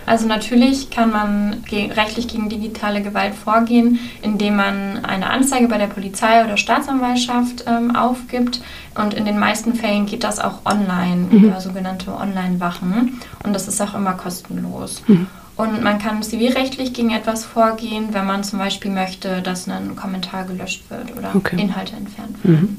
Also 0.06 0.28
natürlich 0.28 0.90
kann 0.90 1.12
man 1.12 1.64
ge 1.68 1.92
rechtlich 1.92 2.28
gegen 2.28 2.50
digitale 2.50 3.02
Gewalt 3.02 3.36
vorgehen, 3.36 4.00
indem 4.22 4.56
man 4.56 5.06
eine 5.06 5.30
Anzeige 5.30 5.68
bei 5.68 5.78
der 5.78 5.88
Polizei 5.88 6.44
oder 6.44 6.58
Staatsanwaltschaft 6.58 7.66
ähm, 7.68 7.96
aufgibt. 7.96 8.62
Und 8.96 9.14
in 9.14 9.26
den 9.26 9.40
meisten 9.40 9.76
Fällen 9.76 10.06
geht 10.06 10.24
das 10.24 10.40
auch 10.40 10.66
online 10.66 11.28
mhm. 11.30 11.44
über 11.46 11.62
sogenannte 11.62 12.14
Online-Wachen. 12.14 13.20
Und 13.44 13.54
das 13.54 13.68
ist 13.68 13.80
auch 13.82 13.94
immer 13.94 14.14
kostenlos. 14.14 15.04
Mhm. 15.08 15.28
Und 15.56 15.84
man 15.84 16.00
kann 16.00 16.24
zivilrechtlich 16.24 16.94
gegen 16.94 17.12
etwas 17.12 17.46
vorgehen, 17.46 18.14
wenn 18.14 18.26
man 18.26 18.44
zum 18.44 18.58
Beispiel 18.58 18.90
möchte, 18.90 19.42
dass 19.42 19.68
ein 19.68 19.96
Kommentar 19.96 20.46
gelöscht 20.46 20.90
wird 20.90 21.16
oder 21.16 21.36
okay. 21.36 21.62
Inhalte 21.62 21.96
entfernt 21.96 22.44
werden. 22.44 22.62
Mhm. 22.62 22.78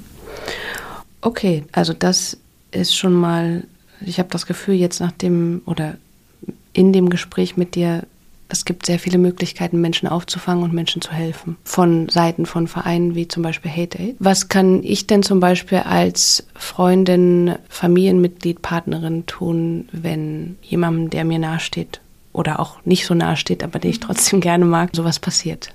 Okay, 1.21 1.65
also 1.71 1.93
das 1.93 2.37
ist 2.73 2.97
schon 2.97 3.13
mal, 3.13 3.65
ich 4.01 4.19
habe 4.19 4.31
das 4.31 4.47
Gefühl, 4.47 4.75
jetzt 4.75 5.01
nach 5.01 5.13
dem, 5.13 5.63
oder 5.67 5.95
in 6.73 6.93
dem 6.93 7.11
Gespräch 7.11 7.57
mit 7.57 7.75
dir 7.75 8.05
es 8.53 8.67
gibt 8.67 8.85
sehr 8.85 8.99
viele 8.99 9.17
Möglichkeiten, 9.17 9.81
Menschen 9.81 10.09
aufzufangen 10.09 10.63
und 10.63 10.75
Menschen 10.75 11.01
zu 11.01 11.11
helfen. 11.11 11.57
Von 11.65 12.11
Seiten 12.11 12.45
von 12.45 12.69
Vereinen 12.69 13.15
wie 13.15 13.27
zum 13.27 13.43
Beispiel 13.43 13.71
Hate 13.71 13.99
Aid. 13.99 14.17
Was 14.19 14.49
kann 14.49 14.83
ich 14.83 15.07
denn 15.07 15.23
zum 15.23 15.41
Beispiel 15.41 15.79
als 15.79 16.47
Freundin, 16.55 17.55
Familienmitglied, 17.71 18.61
Partnerin 18.61 19.25
tun, 19.25 19.89
wenn 19.91 20.59
jemandem, 20.61 21.09
der 21.09 21.25
mir 21.25 21.39
nahesteht 21.39 22.03
oder 22.35 22.61
auch 22.61 22.77
nicht 22.85 23.07
so 23.07 23.15
nahesteht, 23.15 23.65
aber 23.65 23.79
den 23.79 23.91
ich 23.91 24.01
trotzdem 24.01 24.41
gerne 24.43 24.67
mag, 24.67 24.91
sowas 24.93 25.19
passiert? 25.19 25.73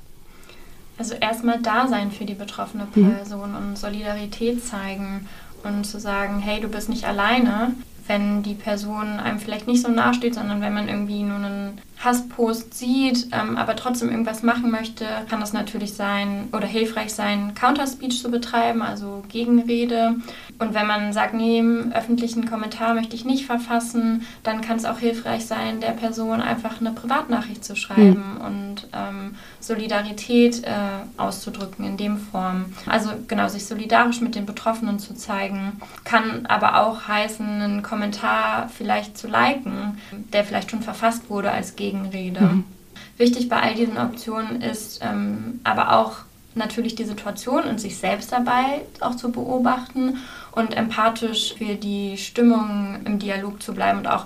Also 1.00 1.16
erstmal 1.16 1.60
da 1.60 1.88
sein 1.88 2.12
für 2.12 2.26
die 2.26 2.36
betroffene 2.36 2.86
Person 2.86 3.52
mhm. 3.52 3.58
und 3.58 3.78
Solidarität 3.78 4.64
zeigen 4.64 5.28
und 5.64 5.86
zu 5.86 6.00
sagen, 6.00 6.40
hey, 6.40 6.62
du 6.62 6.68
bist 6.68 6.90
nicht 6.90 7.06
alleine, 7.06 7.74
wenn 8.08 8.43
die 8.43 8.54
Person 8.54 9.20
einem 9.20 9.39
vielleicht 9.39 9.67
nicht 9.67 9.84
so 9.84 9.91
nahe 9.91 10.13
steht, 10.13 10.36
sondern 10.36 10.62
wenn 10.62 10.74
man 10.74 10.88
irgendwie 10.88 11.24
nur 11.24 11.38
einen 11.38 11.82
Hasspost 12.00 12.76
sieht, 12.76 13.30
ähm, 13.32 13.58
aber 13.58 13.76
trotzdem 13.76 14.10
irgendwas 14.10 14.43
machen 14.43 14.70
möchte, 14.70 15.06
kann 15.30 15.39
das 15.39 15.52
natürlich 15.52 15.93
sein 15.93 16.48
oder 16.54 16.67
hilfreich 16.67 17.13
sein, 17.13 17.56
Counterspeech 17.56 18.22
zu 18.22 18.30
betreiben, 18.30 18.84
also 18.84 19.24
Gegenrede. 19.30 20.15
Und 20.60 20.74
wenn 20.76 20.86
man 20.86 21.12
sagt, 21.12 21.34
nee, 21.34 21.58
im 21.58 21.91
öffentlichen 21.93 22.48
Kommentar 22.48 22.93
möchte 22.93 23.15
ich 23.15 23.26
nicht 23.26 23.46
verfassen, 23.46 24.26
dann 24.43 24.62
kann 24.62 24.78
es 24.78 24.86
auch 24.86 25.00
hilfreich 25.00 25.46
sein, 25.46 25.82
der 25.82 25.91
Person 25.91 26.39
einfach 26.39 26.80
eine 26.80 26.91
Privatnachricht 26.91 27.65
zu 27.65 27.76
schreiben 27.76 28.36
mhm. 28.36 28.46
und 28.46 28.88
ähm, 28.93 29.36
Solidarität 29.68 30.64
äh, 30.64 30.72
auszudrücken 31.18 31.86
in 31.86 31.98
dem 31.98 32.18
Form. 32.18 32.74
Also 32.86 33.12
genau, 33.28 33.48
sich 33.50 33.66
solidarisch 33.66 34.22
mit 34.22 34.36
den 34.36 34.46
Betroffenen 34.46 34.98
zu 35.00 35.14
zeigen, 35.14 35.82
kann 36.04 36.46
aber 36.46 36.82
auch 36.82 37.08
heißen, 37.08 37.46
einen 37.46 37.84
Kommentar 37.84 38.70
vielleicht 38.70 39.18
zu 39.18 39.28
liken, 39.28 40.00
der 40.34 40.44
vielleicht 40.44 40.72
schon 40.72 40.82
verfasst 40.82 41.30
wurde 41.30 41.52
als 41.52 41.76
Gegenrede. 41.76 42.42
Mhm. 42.42 42.64
Wichtig 43.18 43.50
bei 43.50 43.62
all 43.62 43.76
diesen 43.76 43.98
Optionen 43.98 44.62
ist 44.62 45.02
ähm, 45.04 45.60
aber 45.64 45.98
auch 45.98 46.18
natürlich 46.56 46.96
die 46.96 47.06
Situation 47.06 47.64
und 47.64 47.80
sich 47.80 47.98
selbst 47.98 48.32
dabei 48.32 48.82
auch 49.00 49.16
zu 49.16 49.32
beobachten 49.32 50.18
und 50.52 50.76
empathisch 50.76 51.54
für 51.56 51.76
die 51.76 52.18
Stimmung 52.18 53.00
im 53.06 53.20
Dialog 53.20 53.62
zu 53.62 53.74
bleiben 53.74 54.00
und 54.00 54.08
auch 54.08 54.26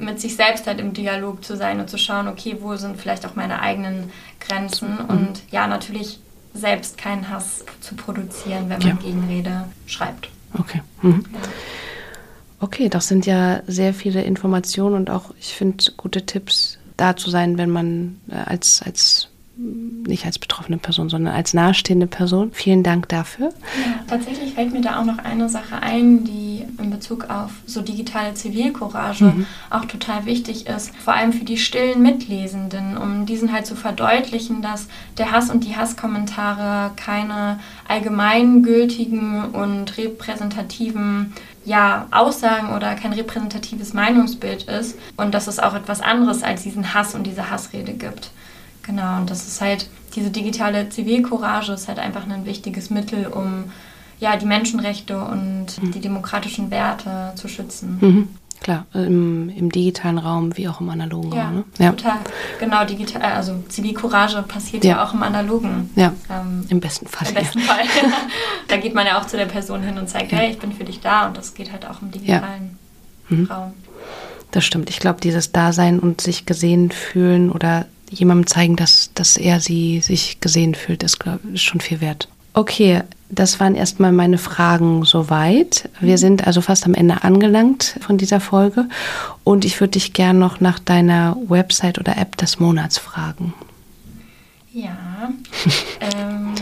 mit 0.00 0.20
sich 0.20 0.36
selbst 0.36 0.66
halt 0.66 0.80
im 0.80 0.92
Dialog 0.92 1.44
zu 1.44 1.56
sein 1.56 1.80
und 1.80 1.90
zu 1.90 1.98
schauen, 1.98 2.28
okay, 2.28 2.56
wo 2.60 2.76
sind 2.76 3.00
vielleicht 3.00 3.26
auch 3.26 3.34
meine 3.34 3.60
eigenen 3.60 4.10
Grenzen 4.40 4.94
mhm. 4.94 5.04
und 5.08 5.42
ja, 5.50 5.66
natürlich 5.66 6.18
selbst 6.54 6.98
keinen 6.98 7.28
Hass 7.28 7.64
zu 7.80 7.94
produzieren, 7.94 8.68
wenn 8.68 8.78
man 8.78 8.88
ja. 8.88 8.94
Gegenrede 8.94 9.64
schreibt. 9.86 10.28
Okay. 10.58 10.82
Mhm. 11.02 11.24
Ja. 11.32 11.38
Okay, 12.62 12.88
das 12.88 13.08
sind 13.08 13.24
ja 13.24 13.62
sehr 13.66 13.94
viele 13.94 14.22
Informationen 14.22 14.94
und 14.94 15.10
auch, 15.10 15.32
ich 15.38 15.54
finde, 15.54 15.82
gute 15.96 16.26
Tipps 16.26 16.78
da 16.96 17.16
zu 17.16 17.30
sein, 17.30 17.56
wenn 17.56 17.70
man 17.70 18.20
äh, 18.28 18.34
als, 18.34 18.82
als 18.84 19.28
nicht 19.56 20.24
als 20.24 20.38
betroffene 20.38 20.78
Person, 20.78 21.08
sondern 21.08 21.34
als 21.34 21.52
nahestehende 21.54 22.06
Person. 22.06 22.50
Vielen 22.52 22.82
Dank 22.82 23.08
dafür. 23.08 23.48
Ja, 23.48 24.04
tatsächlich 24.06 24.54
fällt 24.54 24.72
mir 24.72 24.80
da 24.80 25.00
auch 25.00 25.04
noch 25.04 25.18
eine 25.18 25.48
Sache 25.48 25.82
ein, 25.82 26.24
die 26.24 26.64
in 26.78 26.90
Bezug 26.90 27.28
auf 27.28 27.50
so 27.66 27.82
digitale 27.82 28.34
Zivilcourage 28.34 29.24
mhm. 29.24 29.46
auch 29.68 29.84
total 29.84 30.24
wichtig 30.24 30.66
ist, 30.66 30.94
vor 30.96 31.14
allem 31.14 31.32
für 31.32 31.44
die 31.44 31.58
stillen 31.58 32.00
Mitlesenden, 32.00 32.96
um 32.96 33.26
diesen 33.26 33.52
halt 33.52 33.66
zu 33.66 33.76
verdeutlichen, 33.76 34.62
dass 34.62 34.88
der 35.18 35.32
Hass 35.32 35.50
und 35.50 35.64
die 35.64 35.76
Hasskommentare 35.76 36.92
keine 36.96 37.60
allgemeingültigen 37.86 39.44
und 39.46 39.98
repräsentativen 39.98 41.34
ja, 41.64 42.06
Aussagen 42.10 42.74
oder 42.74 42.94
kein 42.94 43.12
repräsentatives 43.12 43.92
Meinungsbild 43.92 44.62
ist 44.64 44.98
und 45.16 45.34
dass 45.34 45.46
es 45.46 45.58
auch 45.58 45.74
etwas 45.74 46.00
anderes 46.00 46.42
als 46.42 46.62
diesen 46.62 46.94
Hass 46.94 47.14
und 47.14 47.26
diese 47.26 47.50
Hassrede 47.50 47.92
gibt. 47.92 48.30
Genau, 48.90 49.18
und 49.18 49.30
das 49.30 49.46
ist 49.46 49.60
halt, 49.60 49.88
diese 50.16 50.30
digitale 50.30 50.88
Zivilcourage 50.88 51.72
ist 51.72 51.86
halt 51.86 52.00
einfach 52.00 52.28
ein 52.28 52.44
wichtiges 52.44 52.90
Mittel, 52.90 53.28
um 53.28 53.64
ja, 54.18 54.36
die 54.36 54.46
Menschenrechte 54.46 55.16
und 55.18 55.80
mhm. 55.80 55.92
die 55.92 56.00
demokratischen 56.00 56.70
Werte 56.72 57.32
zu 57.36 57.46
schützen. 57.46 57.98
Mhm. 58.00 58.28
Klar, 58.60 58.84
im, 58.92 59.48
im, 59.48 59.72
digitalen 59.72 60.18
Raum 60.18 60.54
wie 60.58 60.68
auch 60.68 60.80
im 60.82 60.90
analogen 60.90 61.32
ja, 61.32 61.44
Raum. 61.44 61.54
Ne? 61.54 61.64
Ja, 61.78 61.92
total. 61.92 62.18
Genau, 62.58 62.84
digital, 62.84 63.22
also 63.22 63.54
Zivilcourage 63.68 64.42
passiert 64.42 64.84
ja, 64.84 64.96
ja 64.96 65.04
auch 65.04 65.14
im 65.14 65.22
analogen. 65.22 65.88
Ja, 65.94 66.12
ähm, 66.28 66.66
im 66.68 66.80
besten 66.80 67.06
Fall. 67.06 67.28
Im 67.28 67.34
besten 67.34 67.60
Fall. 67.60 67.84
da 68.68 68.76
geht 68.76 68.94
man 68.94 69.06
ja 69.06 69.18
auch 69.18 69.26
zu 69.26 69.36
der 69.38 69.46
Person 69.46 69.82
hin 69.82 69.96
und 69.96 70.10
zeigt, 70.10 70.32
ja. 70.32 70.38
hey, 70.38 70.50
ich 70.50 70.58
bin 70.58 70.72
für 70.72 70.84
dich 70.84 71.00
da 71.00 71.28
und 71.28 71.38
das 71.38 71.54
geht 71.54 71.72
halt 71.72 71.88
auch 71.88 72.02
im 72.02 72.10
digitalen 72.10 72.76
mhm. 73.28 73.44
Raum. 73.46 73.72
Das 74.50 74.64
stimmt. 74.64 74.90
Ich 74.90 74.98
glaube, 74.98 75.20
dieses 75.20 75.52
Dasein 75.52 76.00
und 76.00 76.20
sich 76.20 76.44
gesehen 76.44 76.90
fühlen 76.90 77.50
oder 77.50 77.86
jemandem 78.10 78.46
zeigen, 78.46 78.76
dass, 78.76 79.10
dass 79.14 79.36
er 79.36 79.60
sie 79.60 80.00
sich 80.00 80.40
gesehen 80.40 80.74
fühlt, 80.74 81.02
ist, 81.02 81.18
glaub, 81.18 81.38
ist 81.52 81.62
schon 81.62 81.80
viel 81.80 82.00
wert. 82.00 82.28
Okay, 82.52 83.02
das 83.28 83.60
waren 83.60 83.76
erstmal 83.76 84.10
meine 84.10 84.38
Fragen 84.38 85.04
soweit. 85.04 85.88
Wir 86.00 86.18
sind 86.18 86.46
also 86.46 86.60
fast 86.60 86.84
am 86.84 86.94
Ende 86.94 87.22
angelangt 87.22 87.96
von 88.00 88.18
dieser 88.18 88.40
Folge 88.40 88.88
und 89.44 89.64
ich 89.64 89.80
würde 89.80 89.92
dich 89.92 90.12
gerne 90.12 90.38
noch 90.38 90.60
nach 90.60 90.80
deiner 90.80 91.36
Website 91.48 91.98
oder 91.98 92.16
App 92.16 92.36
des 92.36 92.58
Monats 92.58 92.98
fragen. 92.98 93.54
Ja, 94.72 95.30
ähm, 96.00 96.54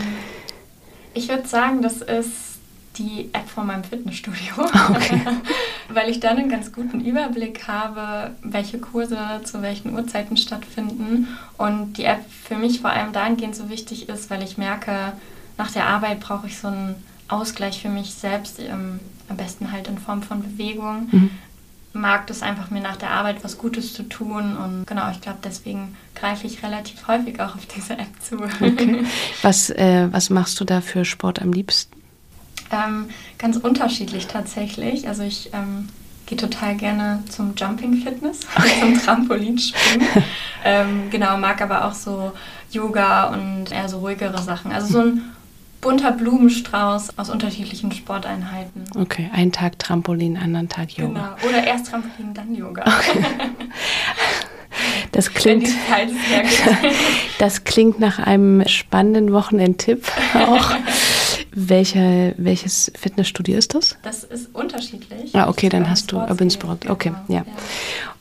ich 1.15 1.27
würde 1.27 1.47
sagen, 1.47 1.81
das 1.81 2.01
ist 2.01 2.48
die 2.97 3.29
App 3.33 3.47
von 3.47 3.67
meinem 3.67 3.83
Fitnessstudio, 3.83 4.53
okay. 4.89 5.21
weil 5.89 6.09
ich 6.09 6.19
dann 6.19 6.37
einen 6.37 6.49
ganz 6.49 6.71
guten 6.71 7.01
Überblick 7.01 7.67
habe, 7.67 8.31
welche 8.41 8.79
Kurse 8.79 9.17
zu 9.43 9.61
welchen 9.61 9.93
Uhrzeiten 9.93 10.37
stattfinden 10.37 11.27
und 11.57 11.93
die 11.93 12.05
App 12.05 12.23
für 12.29 12.55
mich 12.55 12.81
vor 12.81 12.89
allem 12.89 13.13
dahingehend 13.13 13.55
so 13.55 13.69
wichtig 13.69 14.09
ist, 14.09 14.29
weil 14.29 14.43
ich 14.43 14.57
merke, 14.57 15.13
nach 15.57 15.71
der 15.71 15.87
Arbeit 15.87 16.19
brauche 16.19 16.47
ich 16.47 16.57
so 16.57 16.67
einen 16.67 16.95
Ausgleich 17.27 17.81
für 17.81 17.89
mich 17.89 18.13
selbst, 18.13 18.59
ähm, 18.59 18.99
am 19.29 19.37
besten 19.37 19.71
halt 19.71 19.87
in 19.87 19.97
Form 19.97 20.23
von 20.23 20.41
Bewegung. 20.41 21.07
Mhm. 21.11 21.29
Mag 21.93 22.27
das 22.27 22.43
einfach 22.43 22.69
mir 22.69 22.81
nach 22.81 22.97
der 22.97 23.11
Arbeit 23.11 23.43
was 23.43 23.57
Gutes 23.57 23.93
zu 23.93 24.03
tun 24.03 24.55
und 24.57 24.85
genau, 24.85 25.09
ich 25.11 25.21
glaube, 25.21 25.39
deswegen 25.43 25.95
greife 26.13 26.45
ich 26.45 26.61
relativ 26.63 27.07
häufig 27.07 27.39
auch 27.39 27.55
auf 27.55 27.65
diese 27.65 27.93
App 27.93 28.21
zu. 28.21 28.35
Okay. 28.35 29.05
Was, 29.41 29.69
äh, 29.71 30.07
was 30.11 30.29
machst 30.29 30.59
du 30.59 30.65
da 30.65 30.81
für 30.81 31.03
Sport 31.03 31.41
am 31.41 31.51
liebsten? 31.51 31.98
Ähm, 32.71 33.09
ganz 33.37 33.57
unterschiedlich 33.57 34.27
tatsächlich. 34.27 35.07
Also 35.07 35.23
ich 35.23 35.49
ähm, 35.53 35.89
gehe 36.25 36.37
total 36.37 36.75
gerne 36.75 37.23
zum 37.29 37.53
Jumping 37.55 37.95
Fitness, 37.95 38.41
zum 38.79 38.99
Trampolinspringen. 38.99 40.07
ähm, 40.63 41.09
genau, 41.09 41.37
mag 41.37 41.61
aber 41.61 41.85
auch 41.85 41.93
so 41.93 42.31
Yoga 42.71 43.29
und 43.29 43.71
eher 43.71 43.89
so 43.89 43.99
ruhigere 43.99 44.41
Sachen. 44.41 44.71
Also 44.71 44.93
so 44.93 44.99
ein 44.99 45.21
bunter 45.81 46.11
Blumenstrauß 46.11 47.17
aus 47.17 47.29
unterschiedlichen 47.29 47.91
Sporteinheiten. 47.91 48.83
Okay, 48.95 49.29
einen 49.33 49.51
Tag 49.51 49.79
Trampolin, 49.79 50.37
anderen 50.37 50.69
Tag 50.69 50.91
Yoga. 50.91 51.35
Genau, 51.39 51.49
oder 51.49 51.65
erst 51.65 51.87
Trampolin, 51.87 52.33
dann 52.33 52.53
Yoga. 52.53 52.83
Okay. 52.83 53.23
Das 55.11 55.33
klingt, 55.33 55.67
das 57.39 57.63
klingt 57.63 57.99
nach 57.99 58.19
einem 58.19 58.65
spannenden 58.67 59.33
Wochenendtipp 59.33 60.05
auch. 60.35 60.71
Welche, 61.51 62.35
welches 62.37 62.91
Fitnessstudio 62.95 63.57
ist 63.57 63.73
das? 63.73 63.97
Das 64.03 64.23
ist 64.23 64.53
unterschiedlich. 64.53 65.35
Ah, 65.35 65.49
okay, 65.49 65.69
dann 65.69 65.89
hast 65.89 66.11
du 66.11 66.17
Urbansport. 66.17 66.89
Okay, 66.89 67.09
genau, 67.09 67.39
ja. 67.39 67.45
ja. 67.45 67.53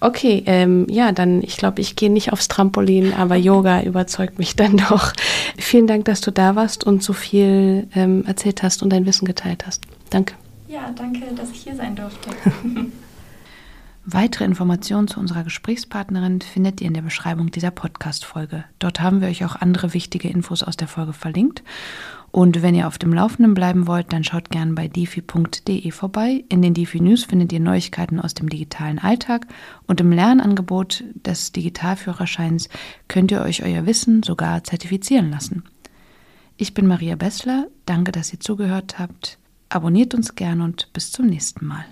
Okay, 0.00 0.42
ähm, 0.46 0.86
ja, 0.88 1.12
dann, 1.12 1.42
ich 1.42 1.56
glaube, 1.56 1.80
ich 1.80 1.96
gehe 1.96 2.10
nicht 2.10 2.32
aufs 2.32 2.48
Trampolin, 2.48 3.12
aber 3.12 3.36
Yoga 3.36 3.82
überzeugt 3.82 4.38
mich 4.38 4.56
dann 4.56 4.76
doch. 4.76 5.12
Vielen 5.58 5.86
Dank, 5.86 6.06
dass 6.06 6.20
du 6.20 6.30
da 6.30 6.56
warst 6.56 6.84
und 6.84 7.02
so 7.02 7.12
viel 7.12 7.88
ähm, 7.94 8.24
erzählt 8.26 8.62
hast 8.62 8.82
und 8.82 8.90
dein 8.90 9.04
Wissen 9.06 9.26
geteilt 9.26 9.66
hast. 9.66 9.82
Danke. 10.10 10.34
Ja, 10.68 10.90
danke, 10.94 11.34
dass 11.34 11.50
ich 11.50 11.62
hier 11.62 11.76
sein 11.76 11.96
durfte. 11.96 12.30
Weitere 14.10 14.44
Informationen 14.44 15.06
zu 15.06 15.20
unserer 15.20 15.44
Gesprächspartnerin 15.44 16.40
findet 16.40 16.80
ihr 16.80 16.86
in 16.86 16.94
der 16.94 17.02
Beschreibung 17.02 17.50
dieser 17.50 17.70
Podcast-Folge. 17.70 18.64
Dort 18.78 19.00
haben 19.00 19.20
wir 19.20 19.28
euch 19.28 19.44
auch 19.44 19.56
andere 19.56 19.92
wichtige 19.92 20.28
Infos 20.28 20.62
aus 20.62 20.78
der 20.78 20.88
Folge 20.88 21.12
verlinkt. 21.12 21.62
Und 22.30 22.62
wenn 22.62 22.74
ihr 22.74 22.86
auf 22.86 22.98
dem 22.98 23.12
Laufenden 23.12 23.54
bleiben 23.54 23.86
wollt, 23.86 24.12
dann 24.12 24.22
schaut 24.22 24.50
gerne 24.50 24.74
bei 24.74 24.86
defi.de 24.86 25.90
vorbei. 25.90 26.44
In 26.48 26.62
den 26.62 26.74
Defi 26.74 27.00
News 27.00 27.24
findet 27.24 27.52
ihr 27.52 27.60
Neuigkeiten 27.60 28.20
aus 28.20 28.34
dem 28.34 28.48
digitalen 28.48 28.98
Alltag 28.98 29.46
und 29.86 30.00
im 30.00 30.12
Lernangebot 30.12 31.04
des 31.14 31.52
Digitalführerscheins 31.52 32.68
könnt 33.08 33.30
ihr 33.30 33.42
euch 33.42 33.64
euer 33.64 33.86
Wissen 33.86 34.22
sogar 34.22 34.62
zertifizieren 34.62 35.30
lassen. 35.30 35.64
Ich 36.56 36.74
bin 36.74 36.86
Maria 36.86 37.16
Bessler, 37.16 37.68
danke, 37.86 38.12
dass 38.12 38.32
ihr 38.32 38.40
zugehört 38.40 38.98
habt. 38.98 39.38
Abonniert 39.68 40.14
uns 40.14 40.34
gern 40.34 40.60
und 40.60 40.92
bis 40.92 41.12
zum 41.12 41.26
nächsten 41.26 41.64
Mal. 41.64 41.84